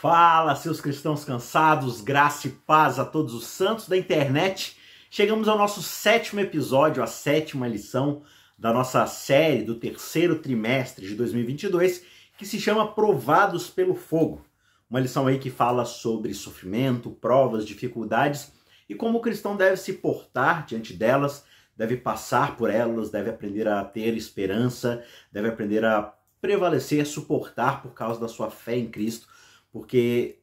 Fala, 0.00 0.56
seus 0.56 0.80
cristãos 0.80 1.26
cansados, 1.26 2.00
graça 2.00 2.46
e 2.48 2.50
paz 2.50 2.98
a 2.98 3.04
todos 3.04 3.34
os 3.34 3.44
santos 3.44 3.86
da 3.86 3.98
internet. 3.98 4.74
Chegamos 5.10 5.46
ao 5.46 5.58
nosso 5.58 5.82
sétimo 5.82 6.40
episódio, 6.40 7.02
a 7.02 7.06
sétima 7.06 7.68
lição 7.68 8.22
da 8.58 8.72
nossa 8.72 9.06
série 9.06 9.62
do 9.62 9.74
terceiro 9.74 10.38
trimestre 10.38 11.06
de 11.06 11.14
2022, 11.14 12.02
que 12.38 12.46
se 12.46 12.58
chama 12.58 12.94
Provados 12.94 13.68
pelo 13.68 13.94
Fogo. 13.94 14.42
Uma 14.88 15.00
lição 15.00 15.26
aí 15.26 15.38
que 15.38 15.50
fala 15.50 15.84
sobre 15.84 16.32
sofrimento, 16.32 17.10
provas, 17.10 17.66
dificuldades 17.66 18.52
e 18.88 18.94
como 18.94 19.18
o 19.18 19.20
cristão 19.20 19.54
deve 19.54 19.76
se 19.76 19.92
portar 19.92 20.64
diante 20.64 20.94
delas, 20.94 21.44
deve 21.76 21.98
passar 21.98 22.56
por 22.56 22.70
elas, 22.70 23.10
deve 23.10 23.28
aprender 23.28 23.68
a 23.68 23.84
ter 23.84 24.16
esperança, 24.16 25.04
deve 25.30 25.48
aprender 25.48 25.84
a 25.84 26.14
prevalecer, 26.40 27.06
suportar 27.06 27.82
por 27.82 27.92
causa 27.92 28.18
da 28.18 28.28
sua 28.28 28.50
fé 28.50 28.78
em 28.78 28.88
Cristo 28.88 29.28
porque 29.72 30.38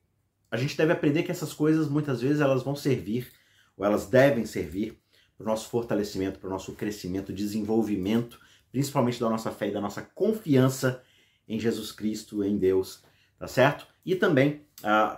a 0.50 0.58
gente 0.58 0.78
deve 0.78 0.94
aprender 0.94 1.24
que 1.24 1.32
essas 1.32 1.54
coisas 1.54 1.90
muitas 1.90 2.22
vezes 2.22 2.40
elas 2.40 2.64
vão 2.64 2.76
servir, 2.76 3.32
ou 3.76 3.86
elas 3.86 4.08
devem 4.08 4.46
servir 4.46 5.00
para 5.38 5.44
o 5.44 5.48
nosso 5.48 5.70
fortalecimento, 5.70 6.40
para 6.40 6.48
o 6.48 6.52
nosso 6.52 6.74
crescimento, 6.74 7.34
desenvolvimento, 7.34 8.40
principalmente 8.72 9.20
da 9.20 9.30
nossa 9.30 9.52
fé 9.52 9.68
e 9.68 9.72
da 9.72 9.82
nossa 9.82 10.02
confiança 10.02 11.04
em 11.48 11.60
Jesus 11.60 11.92
Cristo, 11.92 12.44
em 12.44 12.58
Deus, 12.58 13.04
tá 13.38 13.48
certo? 13.48 13.86
E 14.06 14.16
também, 14.16 14.66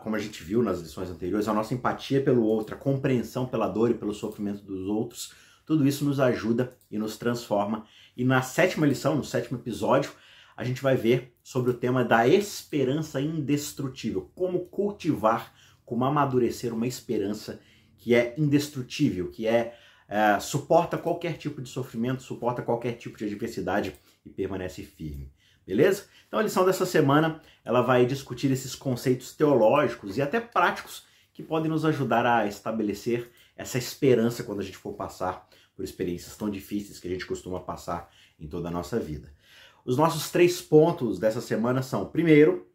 como 0.03 0.15
a 0.15 0.19
gente 0.19 0.43
viu 0.43 0.61
nas 0.61 0.79
lições 0.79 1.09
anteriores, 1.09 1.47
a 1.47 1.53
nossa 1.53 1.73
empatia 1.73 2.21
pelo 2.21 2.43
outro, 2.43 2.75
a 2.75 2.77
compreensão 2.77 3.45
pela 3.45 3.67
dor 3.67 3.91
e 3.91 3.93
pelo 3.93 4.13
sofrimento 4.13 4.63
dos 4.63 4.87
outros, 4.87 5.33
tudo 5.65 5.87
isso 5.87 6.03
nos 6.03 6.19
ajuda 6.19 6.75
e 6.89 6.97
nos 6.97 7.17
transforma. 7.17 7.85
E 8.17 8.25
na 8.25 8.41
sétima 8.41 8.87
lição, 8.87 9.15
no 9.15 9.23
sétimo 9.23 9.59
episódio, 9.59 10.11
a 10.59 10.65
gente 10.65 10.81
vai 10.81 10.97
ver 10.97 11.33
sobre 11.41 11.71
o 11.71 11.73
tema 11.73 12.03
da 12.03 12.27
esperança 12.27 13.21
indestrutível. 13.21 14.29
Como 14.35 14.65
cultivar, 14.65 15.53
como 15.85 16.03
amadurecer 16.03 16.73
uma 16.73 16.85
esperança 16.85 17.61
que 17.97 18.13
é 18.13 18.35
indestrutível, 18.37 19.31
que 19.31 19.47
é, 19.47 19.73
é 20.09 20.37
suporta 20.41 20.97
qualquer 20.97 21.37
tipo 21.37 21.61
de 21.61 21.69
sofrimento, 21.69 22.21
suporta 22.21 22.61
qualquer 22.61 22.91
tipo 22.97 23.17
de 23.17 23.23
adversidade 23.23 23.95
e 24.25 24.29
permanece 24.29 24.83
firme. 24.83 25.31
Beleza? 25.65 26.07
Então 26.27 26.41
a 26.41 26.43
lição 26.43 26.65
dessa 26.65 26.85
semana 26.85 27.41
ela 27.63 27.81
vai 27.81 28.05
discutir 28.05 28.51
esses 28.51 28.75
conceitos 28.75 29.33
teológicos 29.33 30.17
e 30.17 30.21
até 30.21 30.41
práticos 30.41 31.05
que 31.33 31.41
podem 31.41 31.71
nos 31.71 31.85
ajudar 31.85 32.25
a 32.25 32.45
estabelecer 32.47 33.31
essa 33.55 33.77
esperança 33.77 34.43
quando 34.43 34.59
a 34.59 34.63
gente 34.63 34.75
for 34.75 34.91
passar 34.91 35.47
por 35.73 35.85
experiências 35.85 36.35
tão 36.35 36.49
difíceis 36.49 36.99
que 36.99 37.07
a 37.07 37.11
gente 37.11 37.25
costuma 37.25 37.61
passar 37.61 38.11
em 38.37 38.45
toda 38.45 38.67
a 38.67 38.71
nossa 38.71 38.99
vida. 38.99 39.39
Os 39.85 39.97
nossos 39.97 40.29
três 40.31 40.61
pontos 40.61 41.19
dessa 41.19 41.41
semana 41.41 41.81
são: 41.81 42.05
primeiro, 42.05 42.67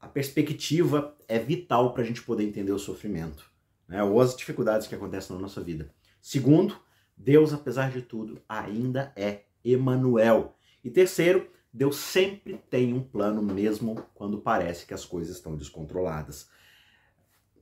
a 0.00 0.08
perspectiva 0.08 1.16
é 1.28 1.38
vital 1.38 1.92
para 1.92 2.02
a 2.02 2.06
gente 2.06 2.22
poder 2.22 2.44
entender 2.44 2.72
o 2.72 2.78
sofrimento, 2.78 3.50
né, 3.88 4.02
ou 4.02 4.20
as 4.20 4.36
dificuldades 4.36 4.86
que 4.86 4.94
acontecem 4.94 5.34
na 5.34 5.42
nossa 5.42 5.60
vida. 5.60 5.90
Segundo, 6.20 6.76
Deus, 7.16 7.52
apesar 7.52 7.90
de 7.90 8.02
tudo, 8.02 8.40
ainda 8.48 9.12
é 9.16 9.44
Emanuel. 9.64 10.56
E 10.84 10.90
terceiro, 10.90 11.48
Deus 11.72 11.96
sempre 11.96 12.60
tem 12.70 12.94
um 12.94 13.02
plano 13.02 13.42
mesmo 13.42 14.02
quando 14.14 14.38
parece 14.38 14.86
que 14.86 14.94
as 14.94 15.04
coisas 15.04 15.36
estão 15.36 15.56
descontroladas. 15.56 16.48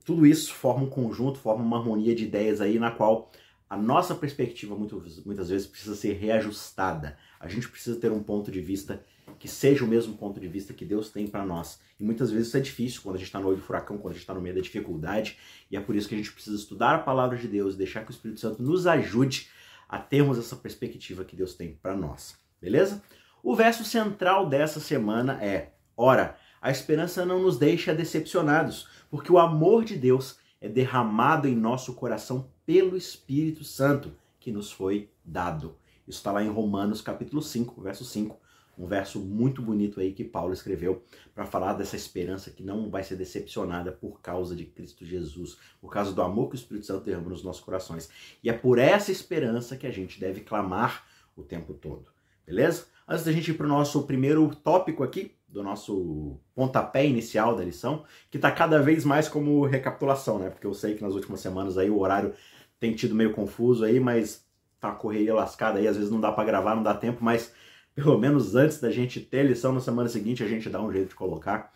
Tudo 0.05 0.25
isso 0.25 0.53
forma 0.53 0.83
um 0.83 0.89
conjunto, 0.89 1.39
forma 1.39 1.63
uma 1.63 1.79
harmonia 1.79 2.15
de 2.15 2.25
ideias 2.25 2.61
aí 2.61 2.77
na 2.77 2.91
qual 2.91 3.31
a 3.69 3.75
nossa 3.75 4.13
perspectiva 4.13 4.75
muitas, 4.75 5.49
vezes 5.49 5.67
precisa 5.67 5.95
ser 5.95 6.13
reajustada. 6.13 7.17
A 7.39 7.47
gente 7.47 7.69
precisa 7.69 7.99
ter 7.99 8.11
um 8.11 8.23
ponto 8.23 8.51
de 8.51 8.61
vista 8.61 9.03
que 9.39 9.47
seja 9.47 9.83
o 9.83 9.87
mesmo 9.87 10.15
ponto 10.15 10.39
de 10.39 10.47
vista 10.47 10.73
que 10.73 10.85
Deus 10.85 11.09
tem 11.09 11.27
para 11.27 11.45
nós. 11.45 11.79
E 11.99 12.03
muitas 12.03 12.31
vezes 12.31 12.47
isso 12.47 12.57
é 12.57 12.61
difícil 12.61 13.01
quando 13.01 13.15
a 13.15 13.17
gente 13.17 13.27
está 13.27 13.39
no 13.39 13.47
olho 13.47 13.57
do 13.57 13.63
furacão, 13.63 13.97
quando 13.97 14.11
a 14.11 14.13
gente 14.13 14.23
está 14.23 14.33
no 14.33 14.41
meio 14.41 14.55
da 14.55 14.61
dificuldade. 14.61 15.37
E 15.69 15.75
é 15.75 15.81
por 15.81 15.95
isso 15.95 16.07
que 16.07 16.15
a 16.15 16.17
gente 16.17 16.31
precisa 16.31 16.55
estudar 16.55 16.95
a 16.95 16.99
palavra 16.99 17.37
de 17.37 17.47
Deus, 17.47 17.75
deixar 17.75 18.03
que 18.03 18.11
o 18.11 18.13
Espírito 18.13 18.39
Santo 18.39 18.61
nos 18.61 18.87
ajude 18.87 19.49
a 19.87 19.99
termos 19.99 20.37
essa 20.37 20.55
perspectiva 20.55 21.25
que 21.25 21.35
Deus 21.35 21.53
tem 21.53 21.73
para 21.81 21.95
nós. 21.95 22.37
Beleza? 22.61 23.03
O 23.43 23.55
verso 23.55 23.83
central 23.83 24.47
dessa 24.49 24.79
semana 24.79 25.43
é: 25.43 25.73
Ora, 25.95 26.37
a 26.61 26.71
esperança 26.71 27.25
não 27.25 27.41
nos 27.41 27.57
deixa 27.57 27.93
decepcionados, 27.93 28.87
porque 29.09 29.31
o 29.31 29.37
amor 29.37 29.85
de 29.85 29.95
Deus 29.95 30.37
é 30.59 30.67
derramado 30.67 31.47
em 31.47 31.55
nosso 31.55 31.93
coração 31.93 32.49
pelo 32.65 32.97
Espírito 32.97 33.63
Santo 33.63 34.11
que 34.39 34.51
nos 34.51 34.71
foi 34.71 35.09
dado. 35.23 35.77
Isso 36.07 36.19
está 36.19 36.31
lá 36.31 36.43
em 36.43 36.49
Romanos 36.49 37.01
capítulo 37.01 37.41
5, 37.41 37.81
verso 37.81 38.05
5. 38.05 38.39
Um 38.77 38.85
verso 38.85 39.19
muito 39.19 39.61
bonito 39.61 39.99
aí 39.99 40.11
que 40.11 40.23
Paulo 40.23 40.53
escreveu 40.53 41.03
para 41.33 41.45
falar 41.45 41.73
dessa 41.73 41.95
esperança 41.95 42.51
que 42.51 42.61
não 42.61 42.89
vai 42.89 43.03
ser 43.03 43.15
decepcionada 43.15 43.91
por 43.91 44.21
causa 44.21 44.55
de 44.55 44.65
Cristo 44.65 45.05
Jesus, 45.05 45.57
por 45.79 45.89
causa 45.89 46.11
do 46.11 46.21
amor 46.21 46.49
que 46.49 46.55
o 46.55 46.59
Espírito 46.59 46.85
Santo 46.85 47.05
derrama 47.05 47.29
nos 47.29 47.43
nossos 47.43 47.63
corações. 47.63 48.09
E 48.43 48.49
é 48.49 48.53
por 48.53 48.77
essa 48.77 49.11
esperança 49.11 49.77
que 49.77 49.87
a 49.87 49.91
gente 49.91 50.19
deve 50.19 50.41
clamar 50.41 51.05
o 51.35 51.43
tempo 51.43 51.73
todo. 51.73 52.09
Beleza? 52.45 52.85
Antes 53.07 53.23
da 53.23 53.31
gente 53.31 53.51
ir 53.51 53.53
para 53.53 53.65
o 53.65 53.69
nosso 53.69 54.03
primeiro 54.03 54.53
tópico 54.55 55.03
aqui, 55.03 55.31
do 55.47 55.63
nosso 55.63 56.37
pontapé 56.53 57.05
inicial 57.05 57.55
da 57.55 57.63
lição, 57.63 58.03
que 58.29 58.37
está 58.37 58.51
cada 58.51 58.81
vez 58.81 59.05
mais 59.05 59.29
como 59.29 59.65
recapitulação, 59.65 60.37
né? 60.37 60.49
Porque 60.49 60.67
eu 60.67 60.73
sei 60.73 60.95
que 60.95 61.01
nas 61.01 61.13
últimas 61.13 61.39
semanas 61.39 61.77
aí 61.77 61.89
o 61.89 61.99
horário 61.99 62.33
tem 62.77 62.93
tido 62.93 63.15
meio 63.15 63.31
confuso 63.31 63.85
aí, 63.85 63.99
mas 63.99 64.44
tá 64.85 64.91
uma 64.91 64.99
correria 64.99 65.33
lascada 65.33 65.79
aí, 65.79 65.87
às 65.87 65.95
vezes 65.95 66.11
não 66.11 66.19
dá 66.19 66.31
para 66.31 66.43
gravar, 66.43 66.75
não 66.75 66.83
dá 66.83 66.93
tempo, 66.93 67.23
mas 67.23 67.53
pelo 67.95 68.17
menos 68.17 68.55
antes 68.55 68.79
da 68.79 68.91
gente 68.91 69.19
ter 69.19 69.43
lição 69.43 69.71
na 69.71 69.79
semana 69.79 70.09
seguinte, 70.09 70.43
a 70.43 70.47
gente 70.47 70.69
dá 70.69 70.81
um 70.81 70.91
jeito 70.91 71.09
de 71.09 71.15
colocar. 71.15 71.71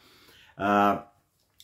Uh, 0.57 1.01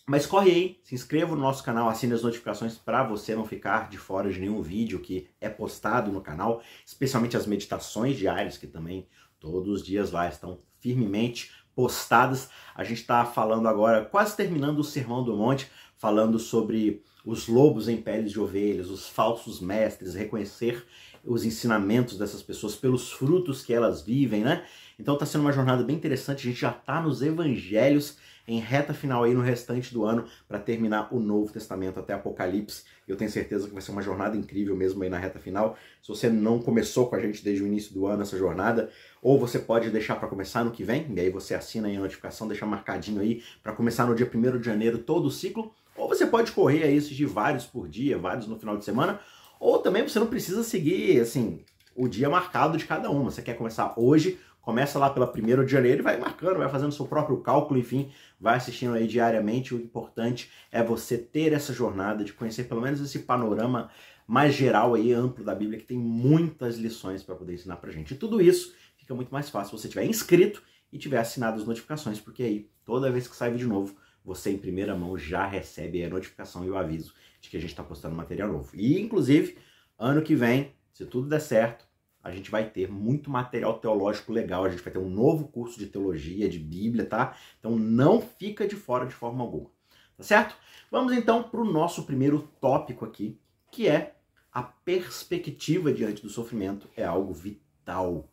mas 0.08 0.26
corre 0.26 0.52
aí, 0.52 0.80
se 0.84 0.94
inscreva 0.94 1.36
no 1.36 1.42
nosso 1.42 1.64
canal, 1.64 1.90
assine 1.90 2.14
as 2.14 2.22
notificações 2.22 2.78
para 2.78 3.04
você 3.04 3.36
não 3.36 3.44
ficar 3.44 3.90
de 3.90 3.98
fora 3.98 4.32
de 4.32 4.40
nenhum 4.40 4.62
vídeo 4.62 5.00
que 5.00 5.28
é 5.42 5.50
postado 5.50 6.12
no 6.12 6.22
canal, 6.22 6.62
especialmente 6.86 7.36
as 7.36 7.48
meditações 7.48 8.16
diárias 8.16 8.56
que 8.56 8.68
também 8.68 9.08
todos 9.40 9.82
os 9.82 9.84
dias 9.84 10.12
lá 10.12 10.30
estão 10.30 10.60
firmemente 10.80 11.52
postadas. 11.76 12.50
A 12.76 12.84
gente 12.84 13.02
está 13.02 13.26
falando 13.26 13.68
agora, 13.68 14.06
quase 14.06 14.38
terminando 14.38 14.80
o 14.80 14.84
Sermão 14.84 15.24
do 15.24 15.36
Monte, 15.36 15.70
falando 15.98 16.38
sobre 16.38 17.04
os 17.26 17.48
lobos 17.48 17.90
em 17.90 17.98
peles 17.98 18.32
de 18.32 18.40
ovelhas, 18.40 18.90
os 18.90 19.10
falsos 19.10 19.60
mestres, 19.60 20.14
reconhecer 20.14 20.86
os 21.26 21.44
ensinamentos 21.44 22.18
dessas 22.18 22.42
pessoas 22.42 22.76
pelos 22.76 23.12
frutos 23.12 23.64
que 23.64 23.74
elas 23.74 24.02
vivem, 24.02 24.44
né? 24.44 24.64
Então 25.00 25.16
está 25.16 25.26
sendo 25.26 25.42
uma 25.42 25.52
jornada 25.52 25.84
bem 25.84 25.96
interessante. 25.96 26.48
A 26.48 26.52
gente 26.52 26.62
já 26.62 26.72
está 26.72 27.02
nos 27.02 27.22
evangelhos 27.22 28.18
em 28.48 28.60
reta 28.60 28.94
final 28.94 29.24
aí 29.24 29.34
no 29.34 29.42
restante 29.42 29.94
do 29.94 30.06
ano 30.06 30.26
para 30.48 30.60
terminar 30.60 31.14
o 31.14 31.20
Novo 31.20 31.52
Testamento 31.52 32.00
até 32.00 32.14
Apocalipse. 32.14 32.84
Eu 33.08 33.16
tenho 33.16 33.30
certeza 33.30 33.68
que 33.68 33.74
vai 33.74 33.82
ser 33.82 33.92
uma 33.92 34.02
jornada 34.02 34.38
incrível 34.38 34.76
mesmo 34.76 35.02
aí 35.04 35.10
na 35.10 35.18
reta 35.18 35.40
final. 35.40 35.78
Se 36.02 36.10
você 36.10 36.30
não 36.30 36.60
começou 36.60 37.08
com 37.08 37.16
a 37.16 37.20
gente 37.20 37.44
desde 37.44 37.64
o 37.64 37.68
início 37.68 37.94
do 37.94 38.06
ano 38.06 38.22
essa 38.22 38.38
jornada, 38.38 38.90
ou 39.22 39.40
você 39.40 39.58
pode 39.58 39.90
deixar 39.90 40.16
para 40.16 40.28
começar 40.28 40.64
no 40.64 40.72
que 40.72 40.84
vem, 40.84 41.12
e 41.16 41.20
aí 41.20 41.30
você 41.30 41.56
assina 41.56 41.88
aí 41.88 41.98
a 41.98 42.00
notificação, 42.00 42.48
deixa 42.48 42.66
marcadinho 42.66 43.22
aí 43.22 43.42
para 43.64 43.74
começar 43.74 44.06
no 44.06 44.16
dia 44.16 44.30
1 44.32 44.60
de 44.60 44.66
janeiro 44.66 45.00
todo 45.00 45.26
o 45.26 45.32
ciclo, 45.32 45.74
ou 45.96 46.08
você 46.08 46.26
pode 46.26 46.52
correr 46.52 46.84
aí 46.84 47.00
de 47.00 47.26
vários 47.26 47.66
por 47.66 47.88
dia, 47.88 48.18
vários 48.18 48.48
no 48.48 48.60
final 48.60 48.78
de 48.78 48.84
semana, 48.84 49.20
ou 49.60 49.80
também 49.80 50.04
você 50.04 50.20
não 50.20 50.28
precisa 50.28 50.64
seguir 50.64 51.20
assim 51.20 51.62
o 51.96 52.08
dia 52.08 52.30
marcado 52.30 52.78
de 52.78 52.86
cada 52.86 53.10
uma. 53.10 53.32
Você 53.32 53.42
quer 53.42 53.56
começar 53.56 53.94
hoje, 53.96 54.38
Começa 54.66 54.98
lá 54.98 55.12
pela 55.12 55.32
1 55.32 55.64
de 55.64 55.72
janeiro 55.72 56.02
e 56.02 56.04
vai 56.04 56.18
marcando, 56.18 56.58
vai 56.58 56.68
fazendo 56.68 56.92
seu 56.92 57.06
próprio 57.06 57.38
cálculo, 57.38 57.80
enfim, 57.80 58.12
vai 58.40 58.56
assistindo 58.56 58.96
aí 58.96 59.06
diariamente. 59.06 59.76
O 59.76 59.78
importante 59.78 60.50
é 60.72 60.82
você 60.82 61.20
ter 61.20 61.54
essa 61.54 61.72
jornada 61.72 62.24
de 62.24 62.34
conhecer 62.34 62.64
pelo 62.64 62.82
menos 62.82 63.00
esse 63.00 63.20
panorama 63.20 63.92
mais 64.26 64.56
geral 64.56 64.96
aí, 64.96 65.14
amplo 65.14 65.46
da 65.46 65.54
Bíblia, 65.54 65.78
que 65.78 65.86
tem 65.86 66.00
muitas 66.00 66.78
lições 66.78 67.22
para 67.22 67.36
poder 67.36 67.54
ensinar 67.54 67.76
pra 67.76 67.92
gente. 67.92 68.16
E 68.16 68.18
tudo 68.18 68.42
isso 68.42 68.74
fica 68.98 69.14
muito 69.14 69.32
mais 69.32 69.52
fácil 69.52 69.78
se 69.78 69.84
você 69.84 69.88
tiver 69.88 70.06
inscrito 70.06 70.64
e 70.92 70.98
tiver 70.98 71.20
assinado 71.20 71.62
as 71.62 71.68
notificações, 71.68 72.20
porque 72.20 72.42
aí 72.42 72.68
toda 72.84 73.12
vez 73.12 73.28
que 73.28 73.36
sai 73.36 73.52
vídeo 73.52 73.70
novo, 73.70 73.96
você 74.24 74.50
em 74.50 74.58
primeira 74.58 74.96
mão 74.96 75.16
já 75.16 75.46
recebe 75.46 76.04
a 76.04 76.10
notificação 76.10 76.66
e 76.66 76.72
o 76.72 76.76
aviso 76.76 77.14
de 77.46 77.50
que 77.52 77.58
a 77.58 77.60
gente 77.60 77.70
está 77.70 77.84
postando 77.84 78.16
material 78.16 78.52
novo. 78.52 78.72
E 78.74 79.00
inclusive, 79.00 79.58
ano 79.98 80.22
que 80.22 80.36
vem, 80.36 80.74
se 80.92 81.06
tudo 81.06 81.30
der 81.30 81.40
certo, 81.40 81.86
a 82.24 82.32
gente 82.32 82.50
vai 82.50 82.68
ter 82.70 82.92
muito 82.92 83.30
material 83.30 83.80
teológico 83.80 84.34
legal, 84.34 84.66
a 84.66 84.70
gente 84.70 84.82
vai 84.82 84.92
ter 84.92 85.00
um 85.00 85.10
novo 85.10 85.48
curso 85.48 85.78
de 85.78 85.86
teologia, 85.86 86.50
de 86.50 86.58
Bíblia, 86.58 87.06
tá? 87.06 87.38
Então 87.60 87.78
não 87.78 88.20
fica 88.20 88.68
de 88.68 88.76
fora 88.76 89.06
de 89.06 89.14
forma 89.14 89.44
alguma, 89.44 89.70
tá 90.18 90.24
certo? 90.24 90.56
Vamos 90.92 91.14
então 91.14 91.44
para 91.44 91.62
o 91.62 91.72
nosso 91.72 92.04
primeiro 92.04 92.50
tópico 92.60 93.06
aqui, 93.06 93.40
que 93.72 93.88
é 93.88 94.16
a 94.52 94.64
perspectiva 94.64 95.94
diante 95.94 96.24
do 96.24 96.30
sofrimento 96.30 96.90
é 96.96 97.04
algo 97.04 97.34
vital. 97.34 98.32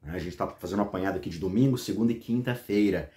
Né? 0.00 0.12
A 0.12 0.18
gente 0.18 0.28
está 0.28 0.48
fazendo 0.48 0.78
um 0.78 0.84
apanhado 0.84 1.16
aqui 1.16 1.28
de 1.28 1.38
domingo, 1.38 1.76
segunda 1.76 2.12
e 2.12 2.18
quinta-feira. 2.18 3.10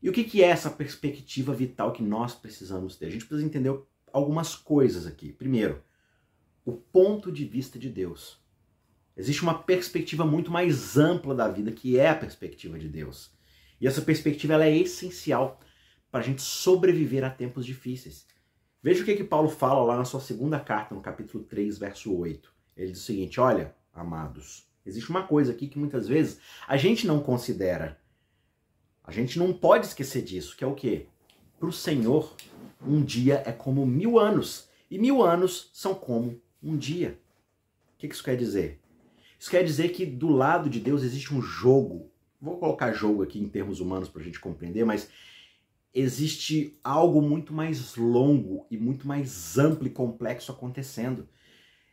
E 0.00 0.08
o 0.08 0.12
que, 0.12 0.24
que 0.24 0.42
é 0.42 0.46
essa 0.46 0.70
perspectiva 0.70 1.52
vital 1.52 1.92
que 1.92 2.02
nós 2.02 2.34
precisamos 2.34 2.96
ter? 2.96 3.06
A 3.06 3.10
gente 3.10 3.26
precisa 3.26 3.46
entender 3.46 3.76
algumas 4.16 4.54
coisas 4.54 5.06
aqui. 5.06 5.30
Primeiro, 5.30 5.82
o 6.64 6.72
ponto 6.72 7.30
de 7.30 7.44
vista 7.44 7.78
de 7.78 7.90
Deus. 7.90 8.40
Existe 9.14 9.42
uma 9.42 9.62
perspectiva 9.62 10.24
muito 10.24 10.50
mais 10.50 10.96
ampla 10.96 11.34
da 11.34 11.48
vida, 11.48 11.70
que 11.70 11.98
é 11.98 12.08
a 12.08 12.14
perspectiva 12.14 12.78
de 12.78 12.88
Deus. 12.88 13.30
E 13.78 13.86
essa 13.86 14.00
perspectiva 14.00 14.54
ela 14.54 14.64
é 14.64 14.74
essencial 14.74 15.60
para 16.10 16.20
a 16.20 16.22
gente 16.22 16.40
sobreviver 16.40 17.24
a 17.24 17.30
tempos 17.30 17.66
difíceis. 17.66 18.26
Veja 18.82 19.02
o 19.02 19.04
que, 19.04 19.16
que 19.16 19.24
Paulo 19.24 19.50
fala 19.50 19.84
lá 19.84 19.98
na 19.98 20.04
sua 20.06 20.20
segunda 20.20 20.58
carta, 20.58 20.94
no 20.94 21.02
capítulo 21.02 21.44
3, 21.44 21.76
verso 21.76 22.14
8. 22.16 22.50
Ele 22.74 22.92
diz 22.92 23.02
o 23.02 23.04
seguinte: 23.04 23.38
Olha, 23.38 23.74
amados, 23.92 24.66
existe 24.84 25.10
uma 25.10 25.26
coisa 25.26 25.52
aqui 25.52 25.68
que 25.68 25.78
muitas 25.78 26.08
vezes 26.08 26.40
a 26.66 26.78
gente 26.78 27.06
não 27.06 27.20
considera. 27.20 28.00
A 29.04 29.12
gente 29.12 29.38
não 29.38 29.52
pode 29.52 29.86
esquecer 29.86 30.22
disso, 30.22 30.56
que 30.56 30.64
é 30.64 30.66
o 30.66 30.74
quê? 30.74 31.06
Para 31.58 31.68
o 31.68 31.72
Senhor, 31.72 32.34
um 32.86 33.02
dia 33.02 33.42
é 33.44 33.52
como 33.52 33.86
mil 33.86 34.18
anos, 34.18 34.68
e 34.90 34.98
mil 34.98 35.22
anos 35.22 35.70
são 35.72 35.94
como 35.94 36.40
um 36.62 36.76
dia. 36.76 37.18
O 37.94 37.98
que 37.98 38.06
isso 38.06 38.22
quer 38.22 38.36
dizer? 38.36 38.80
Isso 39.38 39.50
quer 39.50 39.64
dizer 39.64 39.90
que 39.90 40.06
do 40.06 40.28
lado 40.28 40.70
de 40.70 40.80
Deus 40.80 41.02
existe 41.02 41.34
um 41.34 41.42
jogo. 41.42 42.10
Vou 42.40 42.58
colocar 42.58 42.92
jogo 42.92 43.22
aqui 43.22 43.38
em 43.38 43.48
termos 43.48 43.80
humanos 43.80 44.08
para 44.08 44.22
a 44.22 44.24
gente 44.24 44.40
compreender, 44.40 44.84
mas 44.84 45.08
existe 45.94 46.78
algo 46.84 47.22
muito 47.22 47.52
mais 47.52 47.96
longo 47.96 48.66
e 48.70 48.76
muito 48.76 49.08
mais 49.08 49.58
amplo 49.58 49.86
e 49.86 49.90
complexo 49.90 50.52
acontecendo. 50.52 51.28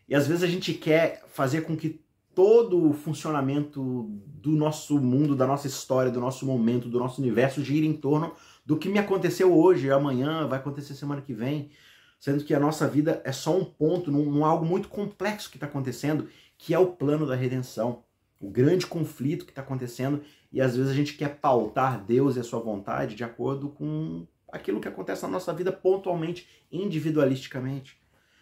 E 0.07 0.16
às 0.16 0.28
vezes 0.28 0.44
a 0.44 0.48
gente 0.48 0.74
quer 0.74 1.24
fazer 1.28 1.62
com 1.62 1.75
que 1.75 2.01
todo 2.36 2.90
o 2.90 2.94
funcionamento 2.94 4.10
do 4.42 4.51
nosso 4.51 5.00
mundo, 5.00 5.36
da 5.36 5.48
nossa 5.48 5.68
história, 5.68 6.12
do 6.12 6.19
nosso 6.19 6.45
momento, 6.45 6.90
do 6.90 7.00
nosso 7.00 7.22
universo 7.22 7.63
gire 7.63 7.88
em 7.88 7.94
torno 7.94 8.34
do 8.65 8.77
que 8.77 8.89
me 8.89 9.00
aconteceu 9.00 9.54
hoje, 9.56 9.92
amanhã, 9.92 10.48
vai 10.48 10.60
acontecer 10.60 10.94
semana 10.94 11.21
que 11.21 11.33
vem, 11.33 11.71
sendo 12.19 12.44
que 12.44 12.54
a 12.54 12.60
nossa 12.60 12.88
vida 12.88 13.21
é 13.25 13.31
só 13.31 13.57
um 13.57 13.65
ponto, 13.65 14.12
num, 14.12 14.31
num 14.31 14.45
algo 14.45 14.65
muito 14.65 14.88
complexo 14.88 15.50
que 15.50 15.57
está 15.57 15.68
acontecendo, 15.68 16.30
que 16.57 16.74
é 16.74 16.80
o 16.80 16.88
plano 16.88 17.27
da 17.27 17.36
redenção, 17.36 18.04
o 18.39 18.50
grande 18.50 18.88
conflito 18.88 19.45
que 19.45 19.51
está 19.51 19.62
acontecendo, 19.62 20.24
e 20.51 20.62
às 20.62 20.75
vezes 20.75 20.92
a 20.92 20.95
gente 20.95 21.15
quer 21.15 21.39
pautar 21.39 22.04
Deus 22.04 22.36
e 22.36 22.39
a 22.39 22.44
sua 22.44 22.60
vontade 22.60 23.15
de 23.15 23.24
acordo 23.24 23.69
com 23.69 24.25
aquilo 24.51 24.80
que 24.80 24.88
acontece 24.88 25.24
na 25.24 25.30
nossa 25.30 25.51
vida 25.54 25.71
pontualmente, 25.71 26.48
individualisticamente. 26.71 27.98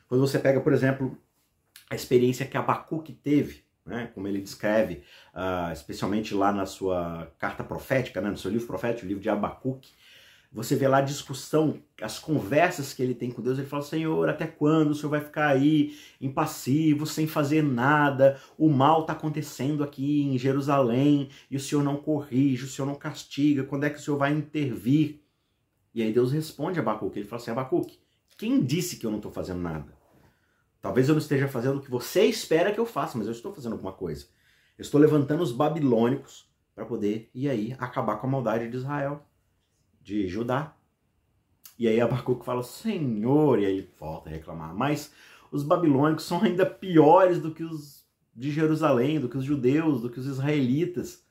Quando 0.08 0.22
você 0.22 0.38
pega, 0.38 0.60
por 0.60 0.74
exemplo, 0.74 1.18
a 1.90 1.96
experiência 1.96 2.46
que 2.46 2.58
Abacuque 2.58 3.14
teve, 3.14 3.64
né, 3.86 4.12
como 4.14 4.28
ele 4.28 4.40
descreve, 4.40 5.04
uh, 5.34 5.72
especialmente 5.72 6.34
lá 6.34 6.52
na 6.52 6.66
sua 6.66 7.32
carta 7.40 7.64
profética, 7.64 8.22
né, 8.22 8.30
no 8.30 8.38
seu 8.38 8.52
livro 8.52 8.68
profético, 8.68 9.06
o 9.06 9.08
livro 9.08 9.24
de 9.24 9.30
Abacuque, 9.30 9.92
você 10.54 10.76
vê 10.76 10.86
lá 10.86 10.98
a 10.98 11.02
discussão, 11.02 11.82
as 12.02 12.20
conversas 12.20 12.94
que 12.94 13.02
ele 13.02 13.16
tem 13.16 13.32
com 13.32 13.42
Deus. 13.42 13.58
Ele 13.58 13.68
fala: 13.68 13.84
Senhor, 13.84 14.28
até 14.28 14.46
quando 14.46 14.92
o 14.92 14.96
Senhor 14.96 15.10
vai 15.10 15.22
ficar 15.22 15.48
aí 15.48 15.98
impassivo, 16.20 17.06
sem 17.06 17.26
fazer 17.26 17.64
nada? 17.64 18.38
O 18.58 18.68
mal 18.68 19.02
está 19.02 19.14
acontecendo 19.14 19.82
aqui 19.82 20.24
em 20.24 20.38
Jerusalém 20.38 21.30
e 21.50 21.56
o 21.56 21.60
Senhor 21.60 21.82
não 21.82 21.96
corrige, 21.96 22.66
o 22.66 22.68
Senhor 22.68 22.86
não 22.86 22.96
castiga. 22.96 23.64
Quando 23.64 23.86
é 23.86 23.90
que 23.90 23.98
o 23.98 24.02
Senhor 24.02 24.18
vai 24.18 24.34
intervir? 24.34 25.22
E 25.96 26.04
aí 26.04 26.12
Deus 26.12 26.34
responde 26.34 26.80
a 26.80 26.82
Abacuque. 26.82 27.20
Ele 27.20 27.28
fala 27.28 27.42
assim: 27.42 27.52
Abacuque, 27.52 28.00
quem 28.38 28.62
disse 28.62 28.98
que 28.98 29.06
eu 29.06 29.12
não 29.12 29.20
estou 29.20 29.32
fazendo 29.32 29.62
nada? 29.62 30.01
Talvez 30.82 31.08
eu 31.08 31.14
não 31.14 31.22
esteja 31.22 31.48
fazendo 31.48 31.78
o 31.78 31.82
que 31.82 31.92
você 31.92 32.26
espera 32.26 32.74
que 32.74 32.80
eu 32.80 32.86
faça, 32.86 33.18
mas 33.18 33.28
eu 33.28 33.34
estou 33.34 33.54
fazendo 33.54 33.74
alguma 33.74 33.94
coisa. 33.94 34.26
Eu 34.78 34.82
estou 34.82 35.00
levantando 35.00 35.44
os 35.44 35.52
babilônicos 35.52 36.50
para 36.74 36.86
poder, 36.86 37.30
e 37.34 37.48
aí, 37.50 37.76
acabar 37.78 38.18
com 38.18 38.28
a 38.28 38.30
maldade 38.30 38.70
de 38.70 38.78
Israel 38.78 39.24
de 40.02 40.28
Judá. 40.28 40.76
E 41.78 41.88
aí 41.88 42.00
Abacuque 42.02 42.46
fala, 42.46 42.64
Senhor, 42.64 43.60
e 43.60 43.66
aí 43.66 43.90
volta 44.00 44.30
a 44.30 44.32
reclamar. 44.32 44.76
Mas 44.76 45.14
os 45.52 45.64
babilônicos 45.64 46.26
são 46.26 46.42
ainda 46.42 46.66
piores 46.66 47.40
do 47.40 47.54
que 47.54 47.64
os 47.64 48.02
de 48.34 48.50
Jerusalém, 48.50 49.20
do 49.20 49.28
que 49.30 49.38
os 49.38 49.44
judeus, 49.44 50.02
do 50.02 50.10
que 50.10 50.20
os 50.20 50.26
israelitas. 50.26 51.26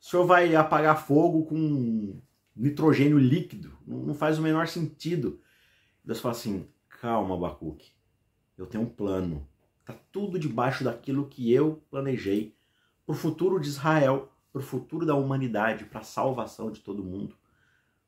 O 0.00 0.04
senhor 0.04 0.26
vai 0.26 0.54
apagar 0.56 1.06
fogo 1.06 1.44
com 1.44 2.20
nitrogênio 2.56 3.18
líquido. 3.18 3.76
Não 3.86 4.14
faz 4.14 4.38
o 4.38 4.42
menor 4.42 4.66
sentido. 4.66 5.40
Deus 6.04 6.20
fala 6.20 6.32
assim, 6.32 6.66
calma, 7.00 7.34
Abacuque. 7.34 7.92
Eu 8.60 8.66
tenho 8.66 8.84
um 8.84 8.88
plano. 8.88 9.48
Está 9.80 9.94
tudo 10.12 10.38
debaixo 10.38 10.84
daquilo 10.84 11.26
que 11.26 11.50
eu 11.50 11.82
planejei 11.90 12.54
para 13.06 13.14
o 13.14 13.16
futuro 13.16 13.58
de 13.58 13.68
Israel, 13.68 14.30
para 14.52 14.60
o 14.60 14.64
futuro 14.64 15.06
da 15.06 15.14
humanidade, 15.14 15.86
para 15.86 16.00
a 16.00 16.04
salvação 16.04 16.70
de 16.70 16.80
todo 16.80 17.02
mundo. 17.02 17.34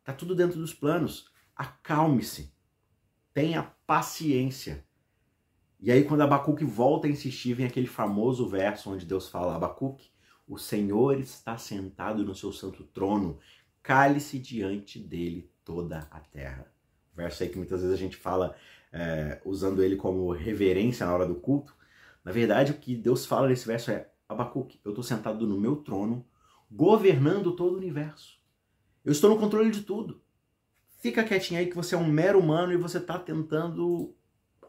Está 0.01 0.13
tudo 0.13 0.35
dentro 0.35 0.61
dos 0.61 0.75
planos. 0.75 1.31
Acalme-se. 1.57 2.53
Tenha 3.33 3.63
paciência. 3.87 4.85
E 5.81 5.91
aí, 5.91 6.05
quando 6.05 6.21
Abacuque 6.21 6.65
volta 6.67 7.07
a 7.07 7.11
insistir, 7.11 7.55
vem 7.55 7.65
aquele 7.65 7.87
famoso 7.87 8.47
verso 8.47 8.91
onde 8.91 9.07
Deus 9.07 9.31
fala: 9.31 9.57
Abacuque, 9.57 10.11
o 10.47 10.59
Senhor 10.59 11.19
está 11.19 11.57
sentado 11.57 12.25
no 12.25 12.35
seu 12.35 12.53
santo 12.53 12.85
trono, 12.85 13.39
cale-se 13.83 14.39
diante 14.39 14.99
dele 14.99 15.51
toda 15.65 16.07
a 16.11 16.21
terra. 16.21 16.72
Verso 17.15 17.43
aí 17.43 17.49
que 17.49 17.57
muitas 17.57 17.81
vezes 17.81 17.95
a 17.95 17.99
gente 17.99 18.17
fala 18.17 18.55
é, 18.93 19.41
usando 19.45 19.83
ele 19.83 19.97
como 19.97 20.31
reverência 20.33 21.07
na 21.07 21.15
hora 21.15 21.27
do 21.27 21.35
culto. 21.35 21.75
Na 22.25 22.33
verdade, 22.33 22.73
o 22.73 22.77
que 22.77 22.95
Deus 22.95 23.27
fala 23.27 23.49
nesse 23.49 23.67
verso 23.67 23.91
é: 23.91 24.09
Abacuque, 24.29 24.81
eu 24.85 24.91
estou 24.91 25.05
sentado 25.05 25.47
no 25.47 25.61
meu 25.61 25.77
trono, 25.77 26.25
governando 26.71 27.53
todo 27.53 27.75
o 27.75 27.79
universo. 27.79 28.41
Eu 29.05 29.13
estou 29.13 29.31
no 29.31 29.39
controle 29.39 29.71
de 29.71 29.83
tudo. 29.83 30.23
Fica 31.01 31.25
quietinho 31.25 31.59
aí 31.59 31.67
que 31.67 31.75
você 31.75 31.95
é 31.95 31.99
um 31.99 32.07
mero 32.07 32.39
humano 32.39 32.73
e 32.73 32.77
você 32.77 32.99
está 32.99 33.19
tentando 33.19 34.15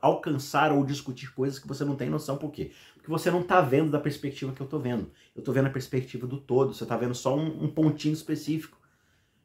alcançar 0.02 0.74
ou 0.74 0.84
discutir 0.84 1.34
coisas 1.34 1.60
que 1.60 1.68
você 1.68 1.86
não 1.86 1.96
tem 1.96 2.10
noção. 2.10 2.38
Por 2.38 2.52
quê? 2.52 2.72
Porque 2.96 3.10
você 3.10 3.32
não 3.32 3.40
está 3.40 3.62
vendo 3.62 3.90
da 3.90 4.00
perspectiva 4.00 4.52
que 4.52 4.62
eu 4.62 4.66
estou 4.66 4.80
vendo. 4.80 5.12
Eu 5.36 5.40
estou 5.40 5.54
vendo 5.54 5.68
a 5.68 5.72
perspectiva 5.72 6.28
do 6.28 6.38
todo. 6.42 6.74
Você 6.74 6.84
está 6.84 6.98
vendo 6.98 7.16
só 7.16 7.38
um, 7.38 7.64
um, 7.64 7.70
pontinho 7.70 8.14
específico. 8.14 8.78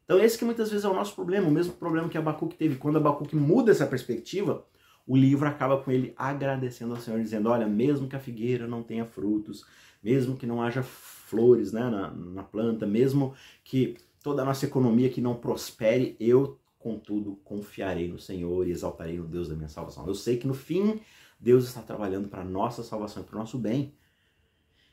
Então 0.08 0.18
esse 0.18 0.38
que 0.38 0.44
muitas 0.46 0.70
vezes 0.70 0.86
é 0.86 0.88
o 0.88 0.94
nosso 0.94 1.14
problema. 1.14 1.46
O 1.48 1.50
mesmo 1.50 1.74
problema 1.74 2.08
que 2.08 2.16
Abacuque 2.16 2.56
teve. 2.56 2.76
Quando 2.76 2.96
Abacuque 2.96 3.36
muda 3.36 3.70
essa 3.70 3.86
perspectiva, 3.86 4.64
o 5.06 5.14
livro 5.14 5.46
acaba 5.46 5.82
com 5.82 5.90
ele 5.90 6.14
agradecendo 6.16 6.94
ao 6.94 7.00
Senhor, 7.00 7.20
dizendo, 7.20 7.50
olha, 7.50 7.66
mesmo 7.66 8.08
que 8.08 8.16
a 8.16 8.18
figueira 8.18 8.66
não 8.66 8.82
tenha 8.82 9.04
frutos, 9.04 9.66
mesmo 10.02 10.34
que 10.34 10.46
não 10.46 10.62
haja 10.62 10.82
flores 10.82 11.72
né, 11.72 11.90
na, 11.90 12.10
na 12.10 12.42
planta, 12.42 12.86
mesmo 12.86 13.34
que 13.62 13.98
toda 14.22 14.40
a 14.40 14.44
nossa 14.46 14.64
economia 14.64 15.10
que 15.10 15.20
não 15.20 15.34
prospere, 15.34 16.16
eu, 16.18 16.58
contudo, 16.78 17.38
confiarei 17.44 18.08
no 18.08 18.18
Senhor 18.18 18.66
e 18.66 18.70
exaltarei 18.70 19.18
no 19.18 19.28
Deus 19.28 19.46
da 19.46 19.54
minha 19.54 19.68
salvação. 19.68 20.06
Eu 20.06 20.14
sei 20.14 20.38
que 20.38 20.46
no 20.46 20.54
fim, 20.54 21.02
Deus 21.38 21.64
está 21.64 21.82
trabalhando 21.82 22.28
para 22.28 22.40
a 22.40 22.46
nossa 22.46 22.82
salvação 22.82 23.22
e 23.22 23.26
para 23.26 23.36
o 23.36 23.40
nosso 23.40 23.58
bem. 23.58 23.92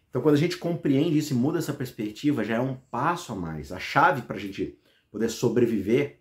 Então, 0.09 0.21
quando 0.21 0.35
a 0.35 0.39
gente 0.39 0.57
compreende 0.57 1.17
isso 1.17 1.33
e 1.33 1.37
muda 1.37 1.57
essa 1.57 1.73
perspectiva, 1.73 2.43
já 2.43 2.55
é 2.55 2.59
um 2.59 2.75
passo 2.75 3.31
a 3.31 3.35
mais. 3.35 3.71
A 3.71 3.79
chave 3.79 4.21
para 4.21 4.35
a 4.35 4.39
gente 4.39 4.77
poder 5.15 5.29
sobreviver 5.29 6.19